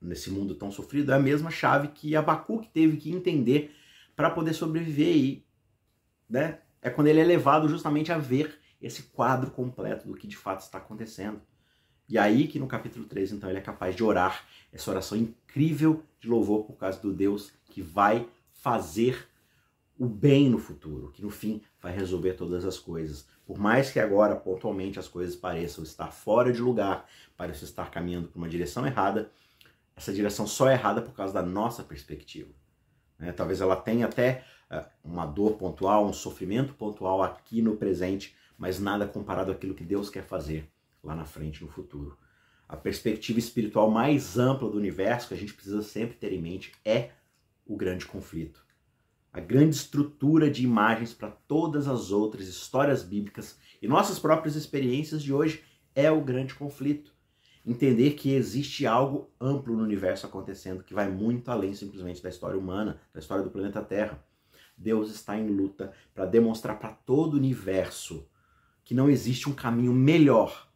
nesse 0.00 0.32
mundo 0.32 0.52
tão 0.52 0.72
sofrido 0.72 1.12
é 1.12 1.14
a 1.14 1.20
mesma 1.20 1.48
chave 1.48 1.86
que 1.94 2.16
Abacuque 2.16 2.68
teve 2.68 2.96
que 2.96 3.12
entender 3.12 3.72
para 4.16 4.28
poder 4.28 4.52
sobreviver. 4.52 5.16
E 5.16 5.46
né, 6.28 6.58
é 6.82 6.90
quando 6.90 7.06
ele 7.06 7.20
é 7.20 7.24
levado 7.24 7.68
justamente 7.68 8.10
a 8.10 8.18
ver 8.18 8.58
esse 8.80 9.04
quadro 9.04 9.52
completo 9.52 10.08
do 10.08 10.14
que 10.14 10.26
de 10.26 10.36
fato 10.36 10.62
está 10.62 10.78
acontecendo. 10.78 11.40
E 12.08 12.18
aí 12.18 12.48
que 12.48 12.58
no 12.58 12.66
capítulo 12.66 13.04
3, 13.04 13.30
então, 13.30 13.48
ele 13.48 13.60
é 13.60 13.62
capaz 13.62 13.94
de 13.94 14.02
orar 14.02 14.44
essa 14.72 14.90
oração 14.90 15.16
incrível 15.16 16.02
de 16.18 16.28
louvor 16.28 16.64
por 16.64 16.76
causa 16.76 17.00
do 17.00 17.12
Deus 17.12 17.52
que 17.66 17.80
vai 17.80 18.28
fazer 18.54 19.28
o 19.96 20.08
bem 20.08 20.50
no 20.50 20.58
futuro, 20.58 21.12
que 21.12 21.22
no 21.22 21.30
fim 21.30 21.62
vai 21.80 21.94
resolver 21.94 22.32
todas 22.32 22.64
as 22.64 22.76
coisas. 22.76 23.24
Por 23.52 23.58
mais 23.58 23.90
que 23.90 24.00
agora, 24.00 24.34
pontualmente, 24.34 24.98
as 24.98 25.06
coisas 25.06 25.36
pareçam 25.36 25.84
estar 25.84 26.10
fora 26.10 26.50
de 26.50 26.58
lugar, 26.58 27.06
pareçam 27.36 27.68
estar 27.68 27.90
caminhando 27.90 28.28
para 28.28 28.38
uma 28.38 28.48
direção 28.48 28.86
errada, 28.86 29.30
essa 29.94 30.10
direção 30.10 30.46
só 30.46 30.70
é 30.70 30.72
errada 30.72 31.02
por 31.02 31.12
causa 31.12 31.34
da 31.34 31.42
nossa 31.42 31.82
perspectiva. 31.82 32.48
Né? 33.18 33.30
Talvez 33.30 33.60
ela 33.60 33.76
tenha 33.76 34.06
até 34.06 34.42
uh, 34.70 34.82
uma 35.04 35.26
dor 35.26 35.58
pontual, 35.58 36.06
um 36.06 36.14
sofrimento 36.14 36.72
pontual 36.72 37.22
aqui 37.22 37.60
no 37.60 37.76
presente, 37.76 38.34
mas 38.56 38.80
nada 38.80 39.06
comparado 39.06 39.52
àquilo 39.52 39.74
que 39.74 39.84
Deus 39.84 40.08
quer 40.08 40.24
fazer 40.24 40.66
lá 41.04 41.14
na 41.14 41.26
frente, 41.26 41.62
no 41.62 41.70
futuro. 41.70 42.16
A 42.66 42.74
perspectiva 42.74 43.38
espiritual 43.38 43.90
mais 43.90 44.38
ampla 44.38 44.70
do 44.70 44.78
universo 44.78 45.28
que 45.28 45.34
a 45.34 45.36
gente 45.36 45.52
precisa 45.52 45.82
sempre 45.82 46.16
ter 46.16 46.32
em 46.32 46.40
mente 46.40 46.72
é 46.86 47.10
o 47.66 47.76
grande 47.76 48.06
conflito. 48.06 48.64
A 49.32 49.40
grande 49.40 49.74
estrutura 49.74 50.50
de 50.50 50.62
imagens 50.62 51.14
para 51.14 51.30
todas 51.30 51.88
as 51.88 52.10
outras 52.10 52.46
histórias 52.46 53.02
bíblicas 53.02 53.58
e 53.80 53.88
nossas 53.88 54.18
próprias 54.18 54.56
experiências 54.56 55.22
de 55.22 55.32
hoje 55.32 55.64
é 55.94 56.10
o 56.10 56.20
grande 56.20 56.54
conflito. 56.54 57.14
Entender 57.64 58.10
que 58.10 58.34
existe 58.34 58.86
algo 58.86 59.30
amplo 59.40 59.74
no 59.74 59.82
universo 59.82 60.26
acontecendo 60.26 60.84
que 60.84 60.92
vai 60.92 61.08
muito 61.08 61.50
além 61.50 61.72
simplesmente 61.72 62.22
da 62.22 62.28
história 62.28 62.58
humana, 62.58 63.00
da 63.14 63.20
história 63.20 63.42
do 63.42 63.50
planeta 63.50 63.80
Terra. 63.80 64.22
Deus 64.76 65.10
está 65.10 65.38
em 65.38 65.48
luta 65.48 65.94
para 66.14 66.26
demonstrar 66.26 66.78
para 66.78 66.90
todo 66.90 67.32
o 67.32 67.38
universo 67.38 68.28
que 68.84 68.94
não 68.94 69.08
existe 69.08 69.48
um 69.48 69.54
caminho 69.54 69.94
melhor 69.94 70.68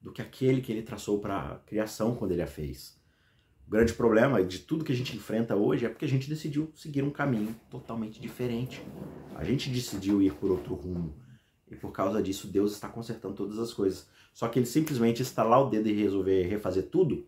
do 0.00 0.12
que 0.12 0.20
aquele 0.20 0.60
que 0.60 0.72
ele 0.72 0.82
traçou 0.82 1.20
para 1.20 1.38
a 1.38 1.58
criação 1.58 2.16
quando 2.16 2.32
ele 2.32 2.42
a 2.42 2.46
fez. 2.46 2.99
O 3.70 3.72
grande 3.72 3.92
problema 3.92 4.42
de 4.42 4.58
tudo 4.58 4.84
que 4.84 4.90
a 4.90 4.96
gente 4.96 5.16
enfrenta 5.16 5.54
hoje 5.54 5.86
é 5.86 5.88
porque 5.88 6.04
a 6.04 6.08
gente 6.08 6.28
decidiu 6.28 6.72
seguir 6.74 7.04
um 7.04 7.10
caminho 7.10 7.54
totalmente 7.70 8.20
diferente. 8.20 8.82
A 9.36 9.44
gente 9.44 9.70
decidiu 9.70 10.20
ir 10.20 10.34
por 10.34 10.50
outro 10.50 10.74
rumo. 10.74 11.14
E 11.70 11.76
por 11.76 11.92
causa 11.92 12.20
disso, 12.20 12.48
Deus 12.48 12.72
está 12.72 12.88
consertando 12.88 13.36
todas 13.36 13.60
as 13.60 13.72
coisas. 13.72 14.08
Só 14.34 14.48
que 14.48 14.58
ele 14.58 14.66
simplesmente 14.66 15.22
estalar 15.22 15.62
o 15.62 15.70
dedo 15.70 15.88
e 15.88 15.92
resolver 15.92 16.48
refazer 16.48 16.88
tudo, 16.88 17.24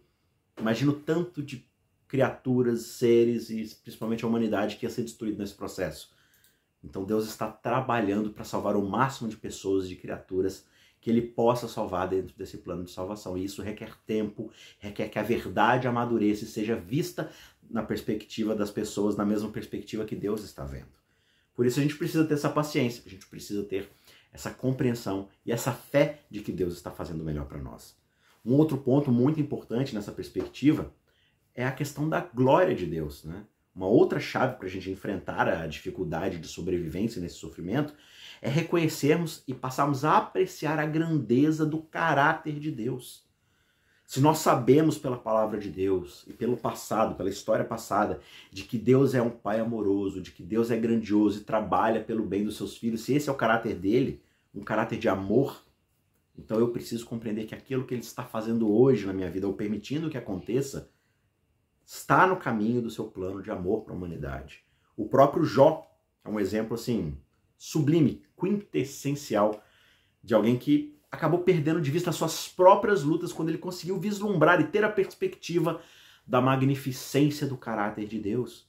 Imagina 0.58 0.90
o 0.90 0.94
tanto 0.96 1.42
de 1.42 1.64
criaturas, 2.08 2.82
seres 2.82 3.48
e 3.48 3.64
principalmente 3.82 4.24
a 4.24 4.28
humanidade 4.28 4.76
que 4.76 4.84
ia 4.84 4.90
ser 4.90 5.02
destruído 5.02 5.38
nesse 5.38 5.54
processo. 5.54 6.12
Então 6.84 7.04
Deus 7.04 7.26
está 7.26 7.48
trabalhando 7.48 8.30
para 8.30 8.44
salvar 8.44 8.76
o 8.76 8.82
máximo 8.82 9.30
de 9.30 9.36
pessoas, 9.36 9.88
de 9.88 9.94
criaturas 9.96 10.66
que 11.02 11.10
ele 11.10 11.20
possa 11.20 11.66
salvar 11.66 12.08
dentro 12.08 12.34
desse 12.36 12.58
plano 12.58 12.84
de 12.84 12.92
salvação. 12.92 13.36
E 13.36 13.44
isso 13.44 13.60
requer 13.60 13.92
tempo, 14.06 14.52
requer 14.78 15.08
que 15.08 15.18
a 15.18 15.22
verdade 15.22 15.88
amadureça 15.88 16.44
e 16.44 16.46
seja 16.46 16.76
vista 16.76 17.28
na 17.68 17.82
perspectiva 17.82 18.54
das 18.54 18.70
pessoas, 18.70 19.16
na 19.16 19.26
mesma 19.26 19.50
perspectiva 19.50 20.04
que 20.04 20.14
Deus 20.14 20.44
está 20.44 20.64
vendo. 20.64 20.92
Por 21.56 21.66
isso 21.66 21.80
a 21.80 21.82
gente 21.82 21.96
precisa 21.96 22.24
ter 22.24 22.34
essa 22.34 22.48
paciência, 22.48 23.02
a 23.04 23.10
gente 23.10 23.26
precisa 23.26 23.64
ter 23.64 23.90
essa 24.32 24.52
compreensão 24.52 25.28
e 25.44 25.50
essa 25.50 25.72
fé 25.72 26.20
de 26.30 26.40
que 26.40 26.52
Deus 26.52 26.72
está 26.74 26.92
fazendo 26.92 27.22
o 27.22 27.24
melhor 27.24 27.46
para 27.46 27.58
nós. 27.58 27.96
Um 28.44 28.54
outro 28.54 28.78
ponto 28.78 29.10
muito 29.10 29.40
importante 29.40 29.96
nessa 29.96 30.12
perspectiva 30.12 30.94
é 31.52 31.66
a 31.66 31.72
questão 31.72 32.08
da 32.08 32.20
glória 32.20 32.76
de 32.76 32.86
Deus. 32.86 33.24
Né? 33.24 33.44
Uma 33.74 33.86
outra 33.86 34.20
chave 34.20 34.56
para 34.56 34.66
a 34.66 34.70
gente 34.70 34.90
enfrentar 34.90 35.48
a 35.48 35.66
dificuldade 35.66 36.38
de 36.38 36.46
sobrevivência 36.46 37.20
nesse 37.20 37.36
sofrimento 37.36 37.94
é 38.42 38.48
reconhecermos 38.48 39.42
e 39.48 39.54
passarmos 39.54 40.04
a 40.04 40.18
apreciar 40.18 40.78
a 40.78 40.84
grandeza 40.84 41.64
do 41.64 41.78
caráter 41.78 42.58
de 42.58 42.70
Deus. 42.70 43.24
Se 44.12 44.20
nós 44.20 44.40
sabemos 44.40 44.98
pela 44.98 45.16
palavra 45.16 45.58
de 45.58 45.70
Deus 45.70 46.22
e 46.26 46.34
pelo 46.34 46.54
passado, 46.54 47.14
pela 47.14 47.30
história 47.30 47.64
passada, 47.64 48.20
de 48.50 48.64
que 48.64 48.76
Deus 48.76 49.14
é 49.14 49.22
um 49.22 49.30
pai 49.30 49.58
amoroso, 49.58 50.20
de 50.20 50.32
que 50.32 50.42
Deus 50.42 50.70
é 50.70 50.76
grandioso 50.76 51.40
e 51.40 51.44
trabalha 51.44 52.02
pelo 52.02 52.26
bem 52.26 52.44
dos 52.44 52.58
seus 52.58 52.76
filhos, 52.76 53.00
se 53.00 53.14
esse 53.14 53.30
é 53.30 53.32
o 53.32 53.36
caráter 53.36 53.74
dele, 53.74 54.20
um 54.54 54.60
caráter 54.60 54.98
de 54.98 55.08
amor, 55.08 55.64
então 56.38 56.58
eu 56.58 56.68
preciso 56.68 57.06
compreender 57.06 57.46
que 57.46 57.54
aquilo 57.54 57.86
que 57.86 57.94
ele 57.94 58.02
está 58.02 58.22
fazendo 58.22 58.70
hoje 58.70 59.06
na 59.06 59.14
minha 59.14 59.30
vida, 59.30 59.46
ou 59.46 59.54
permitindo 59.54 60.10
que 60.10 60.18
aconteça, 60.18 60.90
está 61.84 62.26
no 62.26 62.36
caminho 62.36 62.82
do 62.82 62.90
seu 62.90 63.04
plano 63.06 63.42
de 63.42 63.50
amor 63.50 63.82
para 63.82 63.92
a 63.92 63.96
humanidade. 63.96 64.64
O 64.96 65.08
próprio 65.08 65.44
Jó 65.44 65.90
é 66.24 66.28
um 66.28 66.38
exemplo 66.38 66.74
assim 66.74 67.18
sublime, 67.56 68.24
quintessencial 68.38 69.62
de 70.22 70.34
alguém 70.34 70.58
que 70.58 70.98
acabou 71.10 71.40
perdendo 71.40 71.80
de 71.80 71.90
vista 71.90 72.10
as 72.10 72.16
suas 72.16 72.48
próprias 72.48 73.02
lutas 73.02 73.32
quando 73.32 73.50
ele 73.50 73.58
conseguiu 73.58 73.98
vislumbrar 73.98 74.60
e 74.60 74.68
ter 74.68 74.84
a 74.84 74.88
perspectiva 74.88 75.80
da 76.26 76.40
magnificência 76.40 77.46
do 77.46 77.56
caráter 77.56 78.06
de 78.06 78.18
Deus. 78.18 78.66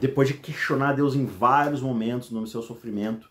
Depois 0.00 0.28
de 0.28 0.34
questionar 0.34 0.92
Deus 0.92 1.14
em 1.14 1.24
vários 1.24 1.80
momentos 1.80 2.30
no 2.30 2.46
seu 2.46 2.62
sofrimento, 2.62 3.30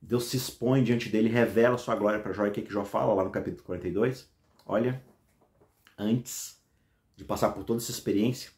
Deus 0.00 0.24
se 0.24 0.36
expõe 0.36 0.82
diante 0.82 1.08
dele, 1.08 1.28
revela 1.28 1.78
sua 1.78 1.94
glória 1.94 2.20
para 2.20 2.32
Jó. 2.32 2.46
E 2.46 2.48
o 2.48 2.52
que, 2.52 2.62
que 2.62 2.72
Jó 2.72 2.84
fala 2.84 3.14
lá 3.14 3.24
no 3.24 3.30
capítulo 3.30 3.62
42? 3.64 4.30
Olha, 4.66 5.02
antes 5.98 6.61
de 7.16 7.24
passar 7.24 7.50
por 7.50 7.64
toda 7.64 7.80
essa 7.80 7.90
experiência, 7.90 8.50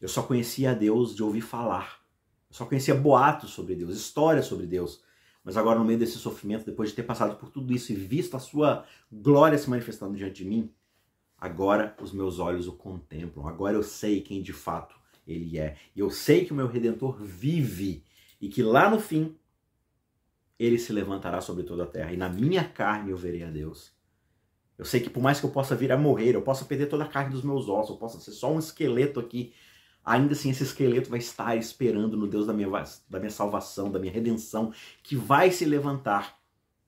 eu 0.00 0.08
só 0.08 0.22
conhecia 0.22 0.70
a 0.70 0.74
Deus 0.74 1.14
de 1.14 1.22
ouvir 1.22 1.42
falar. 1.42 2.00
Eu 2.48 2.56
só 2.56 2.64
conhecia 2.64 2.94
boatos 2.94 3.50
sobre 3.50 3.74
Deus, 3.74 3.96
histórias 3.96 4.46
sobre 4.46 4.66
Deus. 4.66 5.02
Mas 5.44 5.56
agora, 5.56 5.78
no 5.78 5.84
meio 5.84 5.98
desse 5.98 6.18
sofrimento, 6.18 6.66
depois 6.66 6.90
de 6.90 6.96
ter 6.96 7.02
passado 7.02 7.36
por 7.36 7.50
tudo 7.50 7.72
isso 7.72 7.92
e 7.92 7.94
visto 7.94 8.36
a 8.36 8.40
sua 8.40 8.84
glória 9.10 9.56
se 9.56 9.70
manifestando 9.70 10.16
diante 10.16 10.42
de 10.42 10.48
mim, 10.48 10.70
agora 11.38 11.96
os 12.00 12.12
meus 12.12 12.38
olhos 12.38 12.66
o 12.66 12.72
contemplam. 12.72 13.46
Agora 13.46 13.76
eu 13.76 13.82
sei 13.82 14.20
quem 14.20 14.42
de 14.42 14.52
fato 14.52 14.96
ele 15.26 15.58
é. 15.58 15.76
E 15.94 16.00
eu 16.00 16.10
sei 16.10 16.44
que 16.44 16.52
o 16.52 16.56
meu 16.56 16.66
redentor 16.66 17.22
vive 17.22 18.04
e 18.40 18.48
que 18.48 18.62
lá 18.62 18.90
no 18.90 18.98
fim 18.98 19.36
ele 20.58 20.78
se 20.78 20.92
levantará 20.92 21.40
sobre 21.40 21.62
toda 21.62 21.84
a 21.84 21.86
terra. 21.86 22.12
E 22.12 22.16
na 22.16 22.28
minha 22.28 22.68
carne 22.68 23.10
eu 23.10 23.16
verei 23.16 23.42
a 23.42 23.50
Deus. 23.50 23.92
Eu 24.80 24.86
sei 24.86 24.98
que 24.98 25.10
por 25.10 25.22
mais 25.22 25.38
que 25.38 25.44
eu 25.44 25.50
possa 25.50 25.76
vir 25.76 25.92
a 25.92 25.98
morrer, 25.98 26.34
eu 26.34 26.40
possa 26.40 26.64
perder 26.64 26.86
toda 26.86 27.04
a 27.04 27.06
carne 27.06 27.32
dos 27.32 27.42
meus 27.42 27.68
ossos, 27.68 27.90
eu 27.90 27.96
possa 27.98 28.18
ser 28.18 28.32
só 28.32 28.50
um 28.50 28.58
esqueleto 28.58 29.20
aqui, 29.20 29.52
ainda 30.02 30.32
assim 30.32 30.48
esse 30.48 30.62
esqueleto 30.62 31.10
vai 31.10 31.18
estar 31.18 31.54
esperando 31.54 32.16
no 32.16 32.26
Deus 32.26 32.46
da 32.46 32.54
minha, 32.54 32.66
da 33.06 33.18
minha 33.18 33.30
salvação, 33.30 33.92
da 33.92 33.98
minha 33.98 34.10
redenção, 34.10 34.72
que 35.02 35.14
vai 35.14 35.50
se 35.50 35.66
levantar 35.66 36.40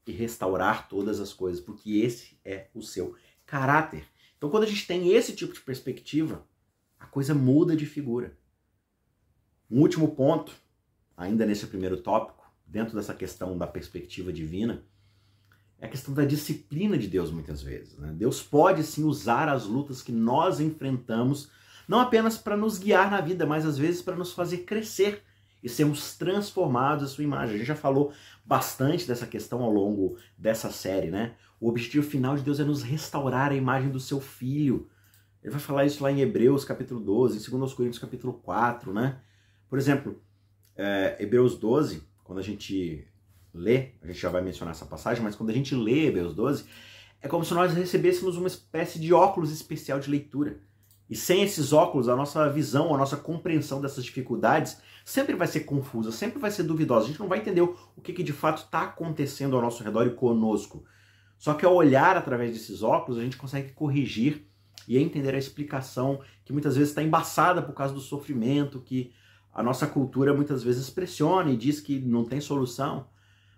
e 0.07 0.11
restaurar 0.11 0.89
todas 0.89 1.21
as 1.21 1.35
coisas, 1.35 1.61
porque 1.61 1.99
esse 1.99 2.41
é 2.43 2.69
o 2.75 2.81
seu 2.81 3.15
caráter. 3.45 4.07
Então, 4.39 4.49
quando 4.49 4.65
a 4.65 4.69
gente 4.69 4.87
tem 4.87 5.13
esse 5.13 5.37
tipo 5.37 5.53
de 5.53 5.61
perspectiva, 5.61 6.47
a 6.99 7.05
coisa 7.05 7.35
muda 7.35 7.77
de 7.77 7.85
figura. 7.85 8.39
Um 9.71 9.83
último 9.83 10.17
ponto, 10.17 10.51
ainda 11.15 11.45
nesse 11.45 11.67
primeiro 11.67 11.99
tópico, 11.99 12.51
dentro 12.67 12.95
dessa 12.95 13.13
questão 13.13 13.59
da 13.59 13.67
perspectiva 13.67 14.33
divina, 14.33 14.83
é 15.83 15.87
a 15.87 15.89
questão 15.89 16.15
da 16.15 16.25
disciplina 16.25 16.97
de 16.97 17.09
Deus 17.09 17.33
muitas 17.33 17.61
vezes. 17.61 17.99
Né? 17.99 18.15
Deus 18.17 18.41
pode 18.41 18.85
sim 18.85 19.03
usar 19.03 19.49
as 19.49 19.67
lutas 19.67 20.01
que 20.01 20.13
nós 20.13 20.61
enfrentamos, 20.61 21.51
não 21.89 21.99
apenas 21.99 22.39
para 22.39 22.57
nos 22.57 22.79
guiar 22.79 23.11
na 23.11 23.21
vida, 23.21 23.45
mas 23.45 23.67
às 23.67 23.77
vezes 23.77 24.01
para 24.01 24.15
nos 24.15 24.33
fazer 24.33 24.59
crescer 24.59 25.25
e 25.61 25.69
sermos 25.69 26.17
transformados 26.17 27.05
à 27.05 27.09
sua 27.09 27.25
imagem. 27.25 27.57
A 27.57 27.59
gente 27.59 27.67
já 27.67 27.75
falou 27.75 28.13
bastante 28.45 29.09
dessa 29.09 29.27
questão 29.27 29.61
ao 29.61 29.73
longo 29.73 30.17
dessa 30.39 30.71
série, 30.71 31.11
né? 31.11 31.35
O 31.61 31.69
objetivo 31.69 32.09
final 32.09 32.37
de 32.37 32.45
Deus 32.45 32.61
é 32.61 32.65
nos 32.65 32.85
restaurar 32.85 33.51
a 33.51 33.57
imagem 33.57 33.91
do 33.91 33.99
seu 33.99 34.21
filho. 34.21 34.89
Ele 35.43 35.51
vai 35.51 35.61
falar 35.61 35.85
isso 35.85 36.01
lá 36.01 36.13
em 36.13 36.21
Hebreus 36.21 36.65
capítulo 36.65 37.01
12, 37.01 37.39
em 37.39 37.59
2 37.59 37.75
Coríntios 37.75 38.01
capítulo 38.01 38.35
4, 38.35 38.93
né? 38.93 39.19
Por 39.69 39.81
exemplo, 39.81 40.23
é, 40.77 41.17
Hebreus 41.19 41.59
12, 41.59 42.05
quando 42.23 42.39
a 42.39 42.43
gente 42.43 43.05
lê, 43.55 43.93
a 44.03 44.07
gente 44.07 44.21
já 44.21 44.31
vai 44.31 44.43
mencionar 44.43 44.73
essa 44.75 44.87
passagem, 44.87 45.23
mas 45.23 45.35
quando 45.35 45.51
a 45.51 45.55
gente 45.55 45.75
lê 45.75 46.07
Hebreus 46.07 46.35
12, 46.35 46.65
é 47.21 47.29
como 47.29 47.45
se 47.45 47.55
nós 47.55 47.73
recebêssemos 47.73 48.37
uma 48.37 48.49
espécie 48.49 48.99
de 48.99 49.13
óculos 49.13 49.53
especial 49.53 50.01
de 50.01 50.11
leitura. 50.11 50.61
E 51.09 51.15
sem 51.15 51.43
esses 51.43 51.73
óculos, 51.73 52.09
a 52.09 52.17
nossa 52.17 52.49
visão, 52.49 52.95
a 52.95 52.99
nossa 52.99 53.17
compreensão 53.17 53.81
dessas 53.81 54.05
dificuldades 54.05 54.79
sempre 55.05 55.35
vai 55.35 55.47
ser 55.47 55.61
confusa, 55.61 56.11
sempre 56.11 56.39
vai 56.39 56.51
ser 56.51 56.63
duvidosa. 56.63 57.05
A 57.05 57.09
gente 57.09 57.21
não 57.21 57.29
vai 57.29 57.39
entender 57.39 57.61
o 57.61 58.01
que, 58.03 58.13
que 58.13 58.23
de 58.23 58.33
fato 58.33 58.65
está 58.65 58.83
acontecendo 58.83 59.55
ao 59.55 59.63
nosso 59.63 59.85
redor 59.85 60.07
e 60.07 60.15
conosco. 60.15 60.85
Só 61.39 61.55
que 61.55 61.67
ao 61.67 61.75
olhar 61.75 62.17
através 62.17 62.53
desses 62.53 62.83
óculos, 62.83 63.21
a 63.21 63.23
gente 63.23 63.37
consegue 63.37 63.73
corrigir 63.73 64.47
e 64.89 64.99
entender 64.99 65.35
a 65.35 65.39
explicação 65.39 66.21
que 66.45 66.53
muitas 66.53 66.77
vezes 66.77 66.91
está 66.91 67.03
embaçada 67.03 67.61
por 67.63 67.75
causa 67.75 67.93
do 67.93 68.01
sofrimento, 68.01 68.81
que 68.81 69.13
a 69.53 69.63
nossa 69.63 69.87
cultura 69.87 70.33
muitas 70.33 70.63
vezes 70.63 70.89
pressiona 70.89 71.51
e 71.51 71.57
diz 71.57 71.81
que 71.81 72.01
não 72.01 72.25
tem 72.25 72.41
solução. 72.41 73.07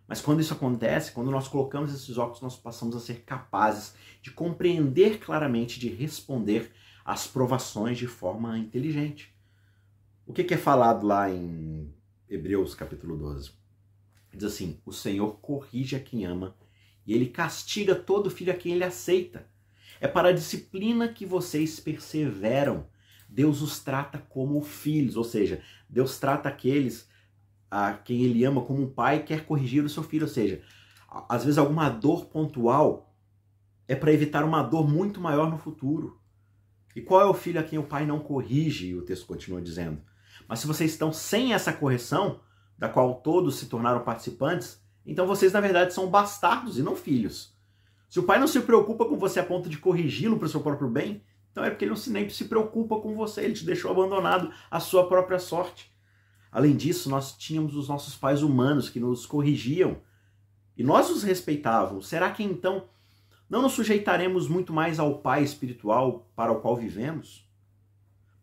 Mas 0.07 0.21
quando 0.21 0.41
isso 0.41 0.53
acontece, 0.53 1.13
quando 1.13 1.31
nós 1.31 1.49
colocamos 1.49 1.93
esses 1.95 2.19
óculos, 2.19 2.43
nós 2.43 2.57
passamos 2.57 2.95
a 2.95 3.01
ser 3.01 3.23
capazes 3.23 3.95
de 4.21 4.31
compreender 4.31 5.19
claramente, 5.19 5.81
de 5.81 5.89
responder 5.89 6.73
às 7.05 7.27
provações 7.27 7.97
de 7.97 8.07
forma 8.07 8.59
inteligente. 8.59 9.35
O 10.27 10.33
que 10.33 10.53
é 10.53 10.59
falado 10.59 11.07
lá 11.07 11.31
em 11.31 11.93
Hebreus 12.29 12.75
capítulo 12.75 13.17
12? 13.17 13.53
Diz 14.33 14.45
assim: 14.45 14.81
O 14.85 14.93
Senhor 14.93 15.39
corrige 15.41 15.97
a 15.97 16.01
quem 16.01 16.25
ama 16.25 16.55
e 17.07 17.15
ele 17.15 17.27
castiga 17.27 17.95
todo 17.95 18.31
filho 18.31 18.53
a 18.53 18.57
quem 18.57 18.73
ele 18.73 18.85
aceita. 18.85 19.47
É 20.01 20.09
para 20.09 20.31
a 20.31 20.33
disciplina 20.33 21.09
que 21.09 21.25
vocês 21.25 21.79
perseveram. 21.79 22.87
Deus 23.29 23.63
os 23.63 23.81
trata 23.81 24.19
como 24.19 24.63
filhos, 24.63 25.17
ou 25.17 25.25
seja, 25.25 25.63
Deus 25.89 26.19
trata 26.19 26.49
aqueles 26.49 27.09
a 27.75 27.93
quem 27.93 28.23
ele 28.23 28.45
ama 28.45 28.61
como 28.61 28.85
um 28.85 28.88
pai 28.88 29.25
quer 29.25 29.45
corrigir 29.45 29.85
o 29.85 29.88
seu 29.88 30.04
filho. 30.04 30.26
Ou 30.26 30.33
seja, 30.33 30.62
às 31.28 31.43
vezes 31.43 31.59
alguma 31.59 31.88
dor 31.88 32.26
pontual 32.26 33.12
é 33.88 33.97
para 33.97 34.12
evitar 34.12 34.45
uma 34.45 34.62
dor 34.62 34.88
muito 34.88 35.21
maior 35.21 35.50
no 35.50 35.59
futuro. 35.59 36.21
E 36.95 37.00
qual 37.00 37.21
é 37.21 37.25
o 37.25 37.35
filho 37.35 37.59
a 37.59 37.64
quem 37.64 37.76
o 37.76 37.83
pai 37.83 38.07
não 38.07 38.21
corrige? 38.21 38.95
O 38.95 39.02
texto 39.02 39.26
continua 39.26 39.61
dizendo. 39.61 40.00
Mas 40.47 40.61
se 40.61 40.69
vocês 40.69 40.93
estão 40.93 41.12
sem 41.12 41.52
essa 41.52 41.73
correção, 41.73 42.40
da 42.78 42.88
qual 42.88 43.16
todos 43.16 43.57
se 43.57 43.66
tornaram 43.66 44.04
participantes, 44.04 44.81
então 45.04 45.26
vocês 45.26 45.52
na 45.52 45.61
verdade 45.61 45.93
são 45.93 46.09
bastardos 46.09 46.78
e 46.78 46.83
não 46.83 46.95
filhos. 46.95 47.59
Se 48.09 48.21
o 48.21 48.23
pai 48.23 48.38
não 48.38 48.47
se 48.47 48.61
preocupa 48.61 49.04
com 49.04 49.19
você 49.19 49.40
a 49.40 49.45
ponto 49.45 49.69
de 49.69 49.78
corrigi-lo 49.78 50.38
para 50.38 50.47
o 50.47 50.49
seu 50.49 50.61
próprio 50.61 50.88
bem, 50.88 51.25
então 51.50 51.64
é 51.64 51.71
porque 51.71 51.85
ele 51.85 51.90
não 51.90 51.97
se 51.97 52.11
nem 52.11 52.28
se 52.28 52.45
preocupa 52.45 53.00
com 53.00 53.16
você, 53.16 53.43
ele 53.43 53.54
te 53.54 53.64
deixou 53.64 53.90
abandonado 53.90 54.52
à 54.71 54.78
sua 54.78 55.09
própria 55.09 55.40
sorte. 55.40 55.93
Além 56.55 56.77
disso, 56.77 57.11
nós 57.11 57.37
tínhamos 57.37 57.75
os 57.75 57.89
nossos 57.89 58.15
pais 58.15 58.41
humanos 58.41 58.89
que 58.89 59.01
nos 59.01 59.27
corrigiam 59.27 59.97
e 60.77 60.85
nós 60.85 61.11
os 61.11 61.25
respeitávamos. 61.25 62.07
Será 62.07 62.31
que 62.31 62.45
então 62.45 62.85
não 63.51 63.61
nos 63.61 63.73
sujeitaremos 63.73 64.47
muito 64.47 64.73
mais 64.73 65.01
ao 65.01 65.19
Pai 65.19 65.43
espiritual 65.43 66.31
para 66.37 66.53
o 66.53 66.61
qual 66.61 66.77
vivemos? 66.77 67.45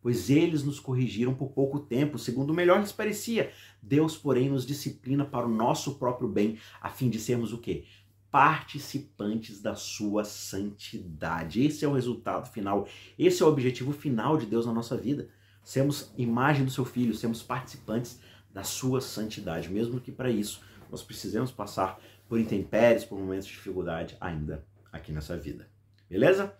Pois 0.01 0.29
eles 0.29 0.61
nos 0.61 0.77
corrigiram 0.77 1.33
por 1.33 1.51
pouco 1.51 1.79
tempo, 1.79 2.19
segundo 2.19 2.49
o 2.49 2.53
melhor 2.53 2.81
lhes 2.81 2.91
parecia. 2.91 3.53
Deus, 3.81 4.17
porém, 4.17 4.49
nos 4.49 4.65
disciplina 4.65 5.23
para 5.23 5.45
o 5.45 5.53
nosso 5.53 5.95
próprio 5.95 6.27
bem, 6.27 6.57
a 6.81 6.89
fim 6.89 7.09
de 7.09 7.17
sermos 7.17 7.53
o 7.53 7.59
quê? 7.59 7.85
Participantes 8.29 9.61
da 9.61 9.73
sua 9.73 10.25
santidade. 10.25 11.63
Esse 11.63 11.85
é 11.85 11.87
o 11.87 11.93
resultado 11.93 12.51
final, 12.51 12.89
esse 13.17 13.41
é 13.41 13.45
o 13.45 13.49
objetivo 13.49 13.93
final 13.93 14.35
de 14.35 14.47
Deus 14.47 14.65
na 14.65 14.73
nossa 14.73 14.97
vida 14.97 15.29
sermos 15.63 16.11
imagem 16.17 16.65
do 16.65 16.71
seu 16.71 16.85
filho, 16.85 17.15
sermos 17.15 17.41
participantes 17.43 18.19
da 18.53 18.63
sua 18.63 19.01
santidade, 19.01 19.69
mesmo 19.69 19.99
que 19.99 20.11
para 20.11 20.29
isso 20.29 20.61
nós 20.89 21.01
precisemos 21.01 21.51
passar 21.51 21.99
por 22.27 22.39
intempéries, 22.39 23.05
por 23.05 23.17
momentos 23.17 23.47
de 23.47 23.53
dificuldade 23.53 24.17
ainda 24.19 24.65
aqui 24.91 25.11
nessa 25.11 25.37
vida. 25.37 25.67
Beleza? 26.09 26.53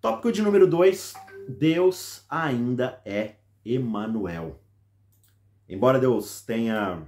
Tópico 0.00 0.32
de 0.32 0.42
número 0.42 0.66
2: 0.66 1.14
Deus 1.48 2.24
ainda 2.28 3.00
é 3.04 3.36
Emanuel. 3.64 4.58
Embora 5.68 6.00
Deus 6.00 6.42
tenha 6.42 7.02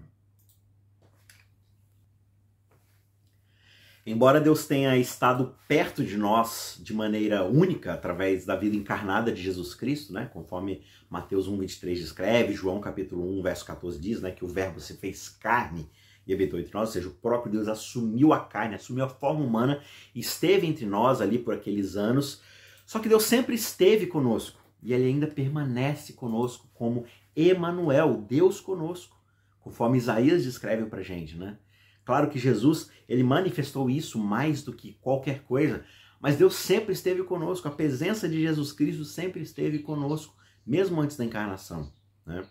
Embora 4.04 4.40
Deus 4.40 4.66
tenha 4.66 4.97
estado 4.97 5.54
perto 5.68 6.04
de 6.04 6.16
nós 6.16 6.76
de 6.82 6.92
maneira 6.92 7.44
única 7.44 7.92
através 7.92 8.44
da 8.44 8.56
vida 8.56 8.75
encarnada 8.75 9.30
de 9.30 9.40
Jesus 9.40 9.76
Cristo, 9.76 10.12
né, 10.12 10.28
conforme 10.32 10.82
Mateus 11.09 11.47
1:23 11.49 12.00
descreve, 12.00 12.52
João 12.52 12.80
capítulo 12.80 13.38
1, 13.38 13.42
verso 13.42 13.64
14 13.64 14.00
diz, 14.00 14.21
né, 14.21 14.32
que 14.32 14.44
o 14.44 14.49
verbo 14.49 14.80
se 14.80 14.94
fez 14.94 15.28
carne 15.28 15.88
e 16.26 16.35
habitou 16.35 16.59
entre 16.59 16.75
nós, 16.75 16.88
ou 16.88 16.92
seja, 16.94 17.09
o 17.09 17.12
próprio 17.12 17.52
Deus 17.52 17.68
assumiu 17.68 18.32
a 18.32 18.40
carne, 18.40 18.75
assumiu 18.75 19.04
a 19.04 19.09
forma 19.09 19.44
humana, 19.44 19.80
esteve 20.12 20.66
entre 20.66 20.85
nós 20.85 21.21
ali 21.21 21.38
por 21.38 21.54
aqueles 21.54 21.94
anos. 21.94 22.42
Só 22.85 22.99
que 22.99 23.09
Deus 23.09 23.23
sempre 23.23 23.54
esteve 23.54 24.09
conosco 24.09 24.61
e 24.82 24.92
ele 24.92 25.04
ainda 25.04 25.28
permanece 25.28 26.12
conosco 26.12 26.68
como 26.75 27.04
Emanuel, 27.37 28.16
Deus 28.28 28.61
conosco, 28.61 29.16
conforme 29.61 29.97
Isaías 29.97 30.42
descreve 30.42 30.87
pra 30.87 31.02
gente, 31.02 31.37
né? 31.37 31.56
Claro 32.04 32.28
que 32.28 32.38
Jesus, 32.38 32.90
ele 33.09 33.23
manifestou 33.23 33.88
isso 33.88 34.18
mais 34.18 34.62
do 34.62 34.73
que 34.73 34.94
qualquer 35.00 35.42
coisa, 35.42 35.85
mas 36.21 36.37
Deus 36.37 36.54
sempre 36.54 36.92
esteve 36.92 37.23
conosco, 37.25 37.66
a 37.66 37.71
presença 37.71 38.28
de 38.28 38.40
Jesus 38.40 38.73
Cristo 38.73 39.04
sempre 39.04 39.42
esteve 39.42 39.80
conosco, 39.80 40.35
mesmo 40.66 41.00
antes 41.00 41.16
da 41.16 41.25
encarnação. 41.25 41.92
Né? 42.25 42.44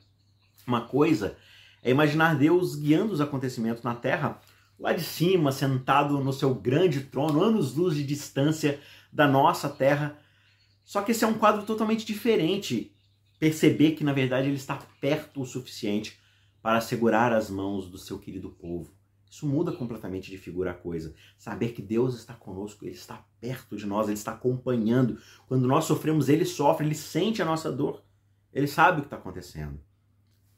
Uma 0.67 0.81
coisa 0.81 1.38
é 1.81 1.89
imaginar 1.89 2.38
Deus 2.38 2.75
guiando 2.75 3.13
os 3.13 3.22
acontecimentos 3.22 3.84
na 3.84 3.96
Terra, 3.96 4.39
lá 4.79 4.93
de 4.93 5.03
cima, 5.03 5.51
sentado 5.51 6.20
no 6.20 6.34
seu 6.34 6.53
grande 6.53 7.01
trono, 7.01 7.41
anos-luz 7.41 7.96
de 7.96 8.03
distância 8.03 8.79
da 9.12 9.27
nossa 9.27 9.70
Terra. 9.70 10.17
Só 10.84 11.01
que 11.01 11.12
esse 11.12 11.24
é 11.24 11.27
um 11.27 11.38
quadro 11.38 11.63
totalmente 11.63 12.05
diferente. 12.05 12.93
Perceber 13.39 13.91
que, 13.91 14.03
na 14.03 14.13
verdade, 14.13 14.48
ele 14.48 14.55
está 14.55 14.77
perto 15.00 15.41
o 15.41 15.46
suficiente 15.46 16.20
para 16.62 16.81
segurar 16.81 17.34
as 17.34 17.50
mãos 17.50 17.89
do 17.89 17.98
seu 17.98 18.20
querido 18.20 18.50
povo. 18.50 18.91
Isso 19.31 19.47
muda 19.47 19.71
completamente 19.71 20.29
de 20.29 20.38
figura 20.38 20.71
a 20.71 20.73
coisa. 20.73 21.15
Saber 21.38 21.69
que 21.69 21.81
Deus 21.81 22.15
está 22.15 22.33
conosco, 22.33 22.83
Ele 22.83 22.93
está 22.93 23.25
perto 23.39 23.77
de 23.77 23.85
nós, 23.85 24.07
Ele 24.07 24.17
está 24.17 24.33
acompanhando. 24.33 25.17
Quando 25.47 25.65
nós 25.65 25.85
sofremos, 25.85 26.27
Ele 26.27 26.43
sofre, 26.43 26.85
Ele 26.85 26.93
sente 26.93 27.41
a 27.41 27.45
nossa 27.45 27.71
dor. 27.71 28.03
Ele 28.51 28.67
sabe 28.67 28.97
o 28.97 29.01
que 29.01 29.07
está 29.07 29.15
acontecendo. 29.15 29.79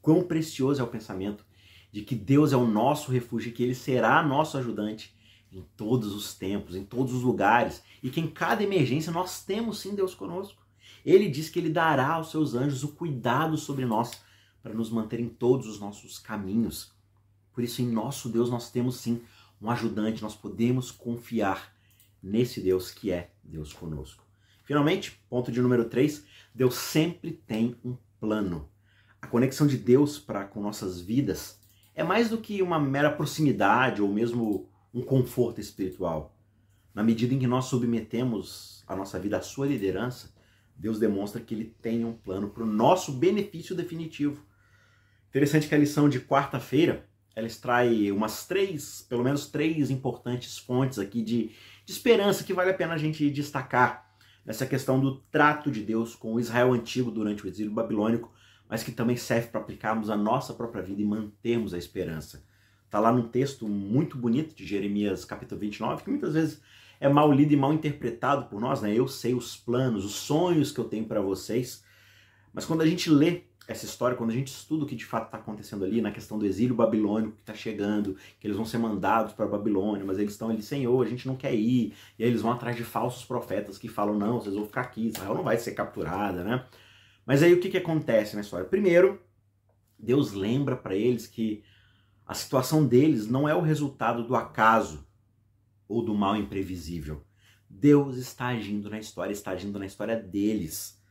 Quão 0.02 0.24
precioso 0.24 0.80
é 0.80 0.84
o 0.84 0.88
pensamento 0.88 1.46
de 1.92 2.02
que 2.02 2.16
Deus 2.16 2.52
é 2.52 2.56
o 2.56 2.66
nosso 2.66 3.12
refúgio 3.12 3.52
que 3.52 3.62
Ele 3.62 3.76
será 3.76 4.20
nosso 4.24 4.58
ajudante 4.58 5.16
em 5.52 5.62
todos 5.76 6.12
os 6.12 6.34
tempos, 6.34 6.74
em 6.74 6.84
todos 6.84 7.14
os 7.14 7.22
lugares, 7.22 7.80
e 8.02 8.10
que 8.10 8.20
em 8.20 8.26
cada 8.26 8.64
emergência 8.64 9.12
nós 9.12 9.44
temos 9.44 9.78
sim 9.78 9.94
Deus 9.94 10.16
conosco. 10.16 10.66
Ele 11.04 11.28
diz 11.28 11.48
que 11.48 11.60
Ele 11.60 11.70
dará 11.70 12.14
aos 12.14 12.32
seus 12.32 12.54
anjos 12.54 12.82
o 12.82 12.88
cuidado 12.88 13.56
sobre 13.56 13.86
nós 13.86 14.20
para 14.60 14.74
nos 14.74 14.90
manter 14.90 15.20
em 15.20 15.28
todos 15.28 15.68
os 15.68 15.78
nossos 15.78 16.18
caminhos. 16.18 16.93
Por 17.54 17.62
isso, 17.62 17.80
em 17.80 17.86
nosso 17.86 18.28
Deus, 18.28 18.50
nós 18.50 18.70
temos 18.70 18.96
sim 18.96 19.22
um 19.62 19.70
ajudante, 19.70 20.22
nós 20.22 20.34
podemos 20.34 20.90
confiar 20.90 21.72
nesse 22.22 22.60
Deus 22.60 22.90
que 22.90 23.10
é 23.10 23.30
Deus 23.42 23.72
conosco. 23.72 24.24
Finalmente, 24.64 25.22
ponto 25.28 25.52
de 25.52 25.60
número 25.60 25.84
3, 25.84 26.24
Deus 26.54 26.74
sempre 26.74 27.32
tem 27.32 27.76
um 27.84 27.96
plano. 28.18 28.68
A 29.20 29.26
conexão 29.26 29.66
de 29.66 29.76
Deus 29.76 30.18
para 30.18 30.44
com 30.44 30.60
nossas 30.60 31.00
vidas 31.00 31.60
é 31.94 32.02
mais 32.02 32.28
do 32.28 32.38
que 32.38 32.60
uma 32.60 32.78
mera 32.78 33.10
proximidade 33.10 34.02
ou 34.02 34.08
mesmo 34.08 34.68
um 34.92 35.02
conforto 35.02 35.60
espiritual. 35.60 36.36
Na 36.94 37.02
medida 37.02 37.34
em 37.34 37.38
que 37.38 37.46
nós 37.46 37.66
submetemos 37.66 38.82
a 38.86 38.96
nossa 38.96 39.18
vida 39.18 39.38
à 39.38 39.42
sua 39.42 39.66
liderança, 39.66 40.32
Deus 40.76 40.98
demonstra 40.98 41.40
que 41.40 41.54
ele 41.54 41.74
tem 41.80 42.04
um 42.04 42.12
plano 42.12 42.48
para 42.48 42.62
o 42.62 42.66
nosso 42.66 43.12
benefício 43.12 43.74
definitivo. 43.74 44.42
Interessante 45.28 45.68
que 45.68 45.74
a 45.74 45.78
lição 45.78 46.08
de 46.08 46.20
quarta-feira 46.20 47.08
ela 47.34 47.46
extrai 47.46 48.10
umas 48.12 48.46
três, 48.46 49.04
pelo 49.08 49.24
menos 49.24 49.46
três 49.46 49.90
importantes 49.90 50.56
fontes 50.58 50.98
aqui 50.98 51.22
de, 51.22 51.50
de 51.84 51.92
esperança 51.92 52.44
que 52.44 52.54
vale 52.54 52.70
a 52.70 52.74
pena 52.74 52.94
a 52.94 52.98
gente 52.98 53.28
destacar 53.30 54.14
nessa 54.44 54.66
questão 54.66 55.00
do 55.00 55.16
trato 55.30 55.70
de 55.70 55.82
Deus 55.82 56.14
com 56.14 56.34
o 56.34 56.40
Israel 56.40 56.72
antigo 56.72 57.10
durante 57.10 57.44
o 57.44 57.48
exílio 57.48 57.72
babilônico, 57.72 58.32
mas 58.68 58.82
que 58.82 58.92
também 58.92 59.16
serve 59.16 59.48
para 59.48 59.60
aplicarmos 59.60 60.10
a 60.10 60.16
nossa 60.16 60.54
própria 60.54 60.82
vida 60.82 61.00
e 61.00 61.04
mantermos 61.04 61.74
a 61.74 61.78
esperança. 61.78 62.44
Está 62.84 63.00
lá 63.00 63.12
num 63.12 63.28
texto 63.28 63.66
muito 63.66 64.16
bonito 64.16 64.54
de 64.54 64.64
Jeremias 64.64 65.24
capítulo 65.24 65.60
29, 65.60 66.04
que 66.04 66.10
muitas 66.10 66.34
vezes 66.34 66.60
é 67.00 67.08
mal 67.08 67.32
lido 67.32 67.52
e 67.52 67.56
mal 67.56 67.72
interpretado 67.72 68.46
por 68.46 68.60
nós, 68.60 68.80
né? 68.80 68.94
Eu 68.94 69.08
sei 69.08 69.34
os 69.34 69.56
planos, 69.56 70.04
os 70.04 70.14
sonhos 70.14 70.70
que 70.70 70.78
eu 70.78 70.84
tenho 70.84 71.04
para 71.04 71.20
vocês, 71.20 71.84
mas 72.52 72.64
quando 72.64 72.82
a 72.82 72.86
gente 72.86 73.10
lê 73.10 73.42
essa 73.66 73.86
história, 73.86 74.16
quando 74.16 74.30
a 74.30 74.34
gente 74.34 74.48
estuda 74.48 74.84
o 74.84 74.86
que 74.86 74.94
de 74.94 75.06
fato 75.06 75.26
está 75.26 75.38
acontecendo 75.38 75.84
ali, 75.84 76.00
na 76.02 76.10
questão 76.10 76.38
do 76.38 76.44
exílio 76.44 76.74
babilônico 76.74 77.36
que 77.36 77.40
está 77.40 77.54
chegando, 77.54 78.16
que 78.38 78.46
eles 78.46 78.56
vão 78.56 78.66
ser 78.66 78.76
mandados 78.78 79.32
para 79.32 79.46
a 79.46 79.48
Babilônia, 79.48 80.04
mas 80.04 80.18
eles 80.18 80.32
estão 80.32 80.50
ali, 80.50 80.62
Senhor, 80.62 81.06
a 81.06 81.08
gente 81.08 81.26
não 81.26 81.34
quer 81.34 81.54
ir, 81.54 81.94
e 82.18 82.24
aí 82.24 82.28
eles 82.28 82.42
vão 82.42 82.52
atrás 82.52 82.76
de 82.76 82.84
falsos 82.84 83.24
profetas 83.24 83.78
que 83.78 83.88
falam, 83.88 84.18
não, 84.18 84.38
vocês 84.38 84.54
vão 84.54 84.66
ficar 84.66 84.82
aqui, 84.82 85.08
Israel 85.08 85.34
não 85.34 85.42
vai 85.42 85.56
ser 85.56 85.72
capturada, 85.72 86.44
né? 86.44 86.66
Mas 87.24 87.42
aí 87.42 87.54
o 87.54 87.60
que, 87.60 87.70
que 87.70 87.78
acontece 87.78 88.34
na 88.34 88.42
história? 88.42 88.66
Primeiro, 88.66 89.20
Deus 89.98 90.32
lembra 90.32 90.76
para 90.76 90.94
eles 90.94 91.26
que 91.26 91.64
a 92.26 92.34
situação 92.34 92.86
deles 92.86 93.26
não 93.26 93.48
é 93.48 93.54
o 93.54 93.62
resultado 93.62 94.26
do 94.26 94.36
acaso 94.36 95.06
ou 95.88 96.04
do 96.04 96.14
mal 96.14 96.36
imprevisível. 96.36 97.24
Deus 97.68 98.16
está 98.16 98.48
agindo 98.48 98.90
na 98.90 98.98
história, 98.98 99.32
está 99.32 99.52
agindo 99.52 99.78
na 99.78 99.86
história 99.86 100.16
deles. 100.16 101.02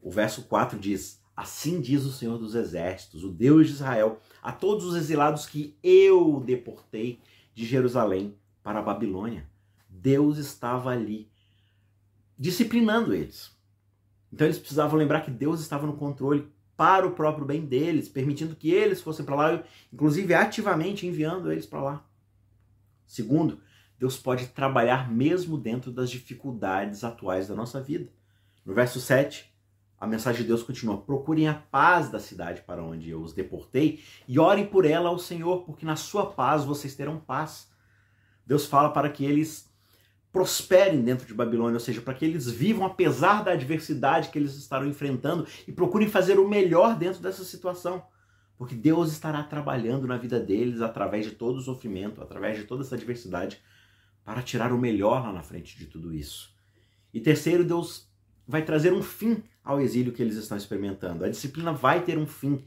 O 0.00 0.10
verso 0.10 0.44
4 0.44 0.78
diz: 0.78 1.19
Assim 1.40 1.80
diz 1.80 2.04
o 2.04 2.12
Senhor 2.12 2.36
dos 2.36 2.54
Exércitos, 2.54 3.24
o 3.24 3.30
Deus 3.30 3.66
de 3.66 3.72
Israel, 3.72 4.20
a 4.42 4.52
todos 4.52 4.84
os 4.84 4.94
exilados 4.94 5.46
que 5.46 5.74
eu 5.82 6.38
deportei 6.44 7.18
de 7.54 7.64
Jerusalém 7.64 8.36
para 8.62 8.80
a 8.80 8.82
Babilônia. 8.82 9.48
Deus 9.88 10.36
estava 10.36 10.90
ali 10.90 11.30
disciplinando 12.38 13.14
eles. 13.14 13.56
Então 14.30 14.46
eles 14.46 14.58
precisavam 14.58 14.98
lembrar 14.98 15.22
que 15.22 15.30
Deus 15.30 15.62
estava 15.62 15.86
no 15.86 15.96
controle 15.96 16.46
para 16.76 17.06
o 17.06 17.12
próprio 17.12 17.46
bem 17.46 17.64
deles, 17.64 18.06
permitindo 18.06 18.54
que 18.54 18.70
eles 18.70 19.00
fossem 19.00 19.24
para 19.24 19.34
lá, 19.36 19.64
inclusive 19.90 20.34
ativamente 20.34 21.06
enviando 21.06 21.50
eles 21.50 21.64
para 21.64 21.80
lá. 21.80 22.06
Segundo, 23.06 23.62
Deus 23.98 24.18
pode 24.18 24.48
trabalhar 24.48 25.10
mesmo 25.10 25.56
dentro 25.56 25.90
das 25.90 26.10
dificuldades 26.10 27.02
atuais 27.02 27.48
da 27.48 27.54
nossa 27.54 27.80
vida. 27.80 28.12
No 28.62 28.74
verso 28.74 29.00
7, 29.00 29.49
a 30.00 30.06
mensagem 30.06 30.40
de 30.40 30.48
Deus 30.48 30.62
continua: 30.62 30.96
procurem 30.96 31.46
a 31.46 31.54
paz 31.54 32.08
da 32.08 32.18
cidade 32.18 32.62
para 32.62 32.82
onde 32.82 33.10
eu 33.10 33.20
os 33.20 33.34
deportei 33.34 34.02
e 34.26 34.38
orem 34.38 34.66
por 34.66 34.86
ela 34.86 35.10
ao 35.10 35.18
Senhor, 35.18 35.62
porque 35.64 35.84
na 35.84 35.94
sua 35.94 36.32
paz 36.32 36.64
vocês 36.64 36.94
terão 36.94 37.20
paz. 37.20 37.68
Deus 38.46 38.64
fala 38.64 38.90
para 38.90 39.10
que 39.10 39.24
eles 39.24 39.68
prosperem 40.32 41.02
dentro 41.02 41.26
de 41.26 41.34
Babilônia, 41.34 41.74
ou 41.74 41.80
seja, 41.80 42.00
para 42.00 42.14
que 42.14 42.24
eles 42.24 42.48
vivam 42.48 42.86
apesar 42.86 43.44
da 43.44 43.52
adversidade 43.52 44.30
que 44.30 44.38
eles 44.38 44.54
estarão 44.56 44.86
enfrentando 44.86 45.46
e 45.68 45.72
procurem 45.72 46.08
fazer 46.08 46.38
o 46.38 46.48
melhor 46.48 46.96
dentro 46.96 47.20
dessa 47.20 47.44
situação. 47.44 48.02
Porque 48.56 48.74
Deus 48.74 49.10
estará 49.10 49.42
trabalhando 49.42 50.06
na 50.06 50.16
vida 50.16 50.38
deles 50.38 50.80
através 50.80 51.26
de 51.26 51.32
todo 51.32 51.56
o 51.56 51.62
sofrimento, 51.62 52.22
através 52.22 52.56
de 52.56 52.64
toda 52.64 52.82
essa 52.82 52.94
adversidade, 52.94 53.60
para 54.24 54.42
tirar 54.42 54.72
o 54.72 54.78
melhor 54.78 55.22
lá 55.22 55.32
na 55.32 55.42
frente 55.42 55.76
de 55.76 55.86
tudo 55.86 56.14
isso. 56.14 56.54
E 57.12 57.20
terceiro, 57.20 57.64
Deus 57.64 58.08
vai 58.46 58.62
trazer 58.62 58.92
um 58.92 59.02
fim 59.02 59.42
ao 59.64 59.80
exílio 59.80 60.12
que 60.12 60.22
eles 60.22 60.36
estão 60.36 60.56
experimentando. 60.56 61.24
A 61.24 61.28
disciplina 61.28 61.72
vai 61.72 62.02
ter 62.02 62.18
um 62.18 62.26
fim. 62.26 62.64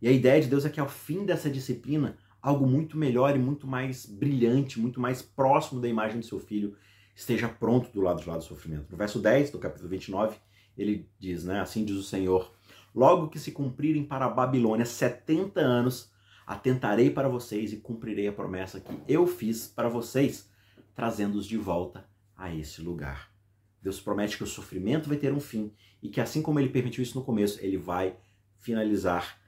E 0.00 0.08
a 0.08 0.12
ideia 0.12 0.40
de 0.40 0.48
Deus 0.48 0.64
é 0.64 0.70
que 0.70 0.80
ao 0.80 0.88
fim 0.88 1.24
dessa 1.24 1.48
disciplina, 1.48 2.16
algo 2.40 2.66
muito 2.66 2.96
melhor 2.96 3.34
e 3.34 3.38
muito 3.38 3.66
mais 3.66 4.04
brilhante, 4.04 4.78
muito 4.78 5.00
mais 5.00 5.22
próximo 5.22 5.80
da 5.80 5.88
imagem 5.88 6.20
do 6.20 6.26
seu 6.26 6.38
filho 6.38 6.76
esteja 7.14 7.48
pronto 7.48 7.90
do 7.90 8.00
lado 8.00 8.20
de 8.20 8.28
lá 8.28 8.36
do 8.36 8.44
sofrimento. 8.44 8.90
No 8.90 8.96
verso 8.98 9.18
10 9.18 9.50
do 9.50 9.58
capítulo 9.58 9.88
29, 9.88 10.36
ele 10.76 11.08
diz, 11.18 11.44
né, 11.44 11.60
assim 11.60 11.84
diz 11.84 11.96
o 11.96 12.02
Senhor: 12.02 12.52
Logo 12.94 13.28
que 13.28 13.38
se 13.38 13.52
cumprirem 13.52 14.04
para 14.04 14.26
a 14.26 14.30
Babilônia 14.30 14.84
70 14.84 15.60
anos, 15.60 16.12
atentarei 16.46 17.10
para 17.10 17.28
vocês 17.28 17.72
e 17.72 17.76
cumprirei 17.76 18.28
a 18.28 18.32
promessa 18.32 18.80
que 18.80 18.92
eu 19.08 19.26
fiz 19.26 19.66
para 19.66 19.88
vocês, 19.88 20.50
trazendo-os 20.94 21.46
de 21.46 21.56
volta 21.56 22.06
a 22.36 22.54
esse 22.54 22.82
lugar. 22.82 23.32
Deus 23.80 24.00
promete 24.00 24.36
que 24.36 24.44
o 24.44 24.46
sofrimento 24.46 25.08
vai 25.08 25.18
ter 25.18 25.32
um 25.32 25.40
fim 25.40 25.72
e 26.04 26.10
que 26.10 26.20
assim 26.20 26.42
como 26.42 26.60
ele 26.60 26.68
permitiu 26.68 27.02
isso 27.02 27.18
no 27.18 27.24
começo, 27.24 27.58
ele 27.64 27.78
vai 27.78 28.14
finalizar 28.58 29.40